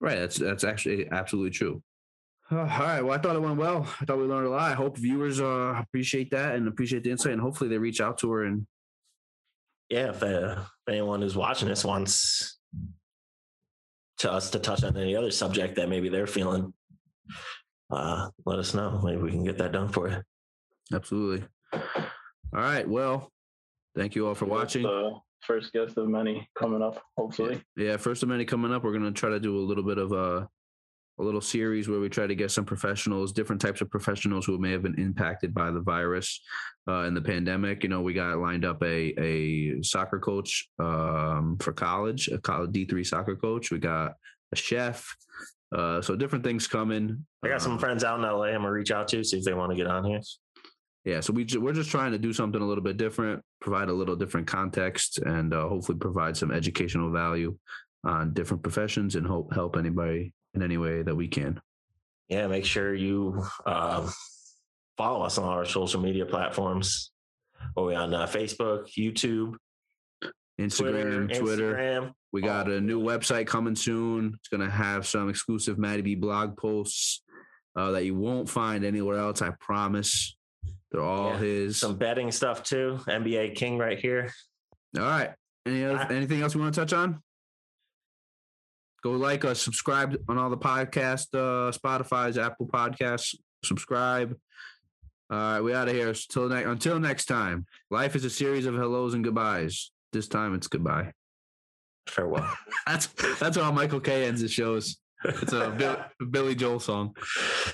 right. 0.00 0.18
That's 0.18 0.36
that's 0.36 0.64
actually 0.64 1.08
absolutely 1.10 1.50
true. 1.50 1.82
Uh, 2.50 2.58
all 2.58 2.66
right. 2.66 3.00
Well, 3.02 3.16
I 3.16 3.18
thought 3.18 3.36
it 3.36 3.42
went 3.42 3.56
well. 3.56 3.86
I 4.00 4.04
thought 4.04 4.18
we 4.18 4.24
learned 4.24 4.46
a 4.46 4.50
lot. 4.50 4.70
I 4.70 4.74
hope 4.74 4.98
viewers 4.98 5.40
uh, 5.40 5.74
appreciate 5.78 6.30
that 6.32 6.54
and 6.56 6.68
appreciate 6.68 7.04
the 7.04 7.10
insight, 7.10 7.32
and 7.32 7.40
hopefully 7.40 7.70
they 7.70 7.78
reach 7.78 8.00
out 8.00 8.18
to 8.18 8.30
her 8.32 8.44
and 8.44 8.66
Yeah, 9.88 10.10
if, 10.10 10.22
uh, 10.22 10.56
if 10.58 10.88
anyone 10.88 11.22
who's 11.22 11.36
watching 11.36 11.68
this 11.68 11.84
wants 11.84 12.58
to 14.18 14.30
us 14.32 14.50
to 14.50 14.58
touch 14.58 14.82
on 14.82 14.96
any 14.96 15.14
other 15.16 15.30
subject 15.30 15.76
that 15.76 15.88
maybe 15.88 16.08
they're 16.08 16.26
feeling, 16.26 16.74
uh, 17.90 18.28
let 18.44 18.58
us 18.58 18.74
know. 18.74 19.00
Maybe 19.02 19.22
we 19.22 19.30
can 19.30 19.44
get 19.44 19.58
that 19.58 19.72
done 19.72 19.88
for 19.88 20.08
you. 20.08 20.22
absolutely. 20.92 21.46
All 21.72 21.80
right. 22.52 22.88
Well, 22.88 23.30
thank 23.98 24.14
you 24.14 24.26
all 24.26 24.34
for 24.34 24.46
watching. 24.46 24.82
The 24.84 25.12
first 25.42 25.72
guest 25.72 25.98
of 25.98 26.08
many 26.08 26.48
coming 26.58 26.82
up, 26.82 27.02
hopefully. 27.16 27.60
Yeah, 27.76 27.96
first 27.96 28.22
of 28.22 28.28
many 28.28 28.44
coming 28.44 28.72
up. 28.72 28.84
We're 28.84 28.92
gonna 28.92 29.12
try 29.12 29.30
to 29.30 29.40
do 29.40 29.56
a 29.58 29.60
little 29.60 29.84
bit 29.84 29.98
of 29.98 30.12
a 30.12 30.48
a 31.20 31.22
little 31.22 31.40
series 31.40 31.88
where 31.88 31.98
we 31.98 32.08
try 32.08 32.28
to 32.28 32.34
get 32.36 32.48
some 32.52 32.64
professionals, 32.64 33.32
different 33.32 33.60
types 33.60 33.80
of 33.80 33.90
professionals 33.90 34.46
who 34.46 34.56
may 34.56 34.70
have 34.70 34.82
been 34.84 34.94
impacted 35.00 35.52
by 35.52 35.68
the 35.72 35.80
virus 35.80 36.40
uh, 36.86 37.00
and 37.00 37.16
the 37.16 37.20
pandemic. 37.20 37.82
You 37.82 37.88
know, 37.88 38.02
we 38.02 38.14
got 38.14 38.38
lined 38.38 38.64
up 38.64 38.80
a 38.84 39.14
a 39.20 39.82
soccer 39.82 40.20
coach 40.20 40.68
um, 40.78 41.56
for 41.60 41.72
college, 41.72 42.28
a 42.28 42.38
college 42.38 42.70
D 42.72 42.84
three 42.84 43.04
soccer 43.04 43.34
coach. 43.36 43.70
We 43.72 43.78
got 43.78 44.12
a 44.52 44.56
chef. 44.56 45.04
Uh, 45.76 46.00
so 46.00 46.16
different 46.16 46.42
things 46.44 46.66
coming. 46.66 47.26
I 47.44 47.48
got 47.48 47.60
some 47.60 47.74
Uh, 47.74 47.78
friends 47.78 48.02
out 48.02 48.18
in 48.18 48.24
LA 48.24 48.46
I'm 48.46 48.62
gonna 48.62 48.72
reach 48.72 48.90
out 48.90 49.06
to, 49.08 49.22
see 49.22 49.36
if 49.38 49.44
they 49.44 49.52
want 49.52 49.70
to 49.70 49.76
get 49.76 49.86
on 49.86 50.02
here. 50.04 50.20
yeah 51.04 51.20
so 51.20 51.30
we 51.32 51.44
ju- 51.44 51.60
we're 51.60 51.74
just 51.74 51.90
trying 51.90 52.12
to 52.12 52.18
do 52.18 52.32
something 52.32 52.62
a 52.62 52.66
little 52.66 52.82
bit 52.82 52.96
different 52.96 53.42
provide 53.68 53.90
a 53.90 53.92
little 53.92 54.16
different 54.16 54.46
context 54.46 55.18
and 55.18 55.52
uh, 55.52 55.68
hopefully 55.68 55.98
provide 55.98 56.34
some 56.34 56.50
educational 56.50 57.10
value 57.10 57.54
on 58.04 58.32
different 58.32 58.62
professions 58.62 59.14
and 59.14 59.26
hope 59.26 59.52
help 59.52 59.76
anybody 59.76 60.32
in 60.54 60.62
any 60.62 60.78
way 60.78 61.02
that 61.02 61.14
we 61.14 61.28
can 61.28 61.60
Yeah, 62.28 62.46
make 62.46 62.64
sure 62.64 62.94
you 62.94 63.44
um, 63.66 64.10
follow 64.96 65.22
us 65.22 65.36
on 65.36 65.44
our 65.44 65.66
social 65.66 66.00
media 66.00 66.24
platforms. 66.24 67.10
Are 67.76 67.84
we 67.84 67.94
on 67.94 68.14
uh, 68.14 68.26
Facebook, 68.26 68.88
YouTube, 68.96 69.54
instagram 70.58 71.28
Twitter, 71.28 71.40
twitter, 71.40 71.74
Instagram? 71.74 72.12
we 72.32 72.40
got 72.40 72.68
a 72.68 72.80
new 72.80 73.00
website 73.00 73.46
coming 73.46 73.76
soon 73.76 74.34
it's 74.34 74.48
going 74.48 74.60
to 74.60 74.68
have 74.68 75.06
some 75.06 75.28
exclusive 75.28 75.78
maddie 75.78 76.02
b 76.02 76.16
blog 76.16 76.56
posts 76.56 77.22
uh, 77.76 77.92
that 77.92 78.04
you 78.04 78.16
won't 78.16 78.48
find 78.48 78.84
anywhere 78.84 79.18
else 79.18 79.40
i 79.40 79.50
promise 79.60 80.36
they're 80.90 81.02
all 81.02 81.30
Yeah, 81.32 81.38
his. 81.38 81.76
Some 81.78 81.96
betting 81.96 82.32
stuff 82.32 82.62
too. 82.62 82.98
NBA 83.06 83.54
King 83.56 83.78
right 83.78 83.98
here. 83.98 84.32
all 84.96 85.02
right. 85.04 85.30
Any 85.66 85.84
other, 85.84 85.98
I- 85.98 86.14
anything 86.14 86.40
else 86.42 86.54
we 86.54 86.62
want 86.62 86.74
to 86.74 86.80
touch 86.80 86.92
on? 86.92 87.22
Go 89.02 89.12
like 89.12 89.44
us 89.44 89.60
subscribe 89.62 90.16
on 90.28 90.38
all 90.38 90.50
the 90.50 90.56
podcast 90.58 91.28
uh 91.32 91.70
spotify's 91.70 92.36
apple 92.36 92.66
podcasts 92.66 93.34
subscribe. 93.64 94.36
All 95.30 95.36
right 95.38 95.60
we 95.60 95.72
out 95.74 95.88
of 95.88 95.94
here. 95.94 96.08
Until, 96.08 96.48
ne- 96.48 96.64
until 96.64 96.98
next 96.98 97.26
time. 97.26 97.66
Life 97.90 98.16
is 98.16 98.24
a 98.24 98.30
series 98.30 98.66
of 98.66 98.74
hellos 98.74 99.14
and 99.14 99.22
goodbyes. 99.22 99.90
This 100.12 100.26
time 100.26 100.54
it's 100.54 100.66
goodbye. 100.66 101.12
Farewell. 102.08 102.50
that's 102.86 103.06
that's 103.38 103.56
how 103.56 103.70
michael 103.70 104.00
kay 104.00 104.26
ends 104.26 104.40
his 104.40 104.52
shows. 104.52 104.96
It's 105.24 105.52
a 105.52 105.70
Bill, 105.70 106.04
billy 106.30 106.54
joel 106.56 106.80
song. 106.80 107.14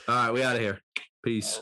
All 0.09 0.15
right 0.15 0.33
we 0.33 0.43
out 0.43 0.57
of 0.57 0.63
here. 0.63 0.81
Peace 1.25 1.61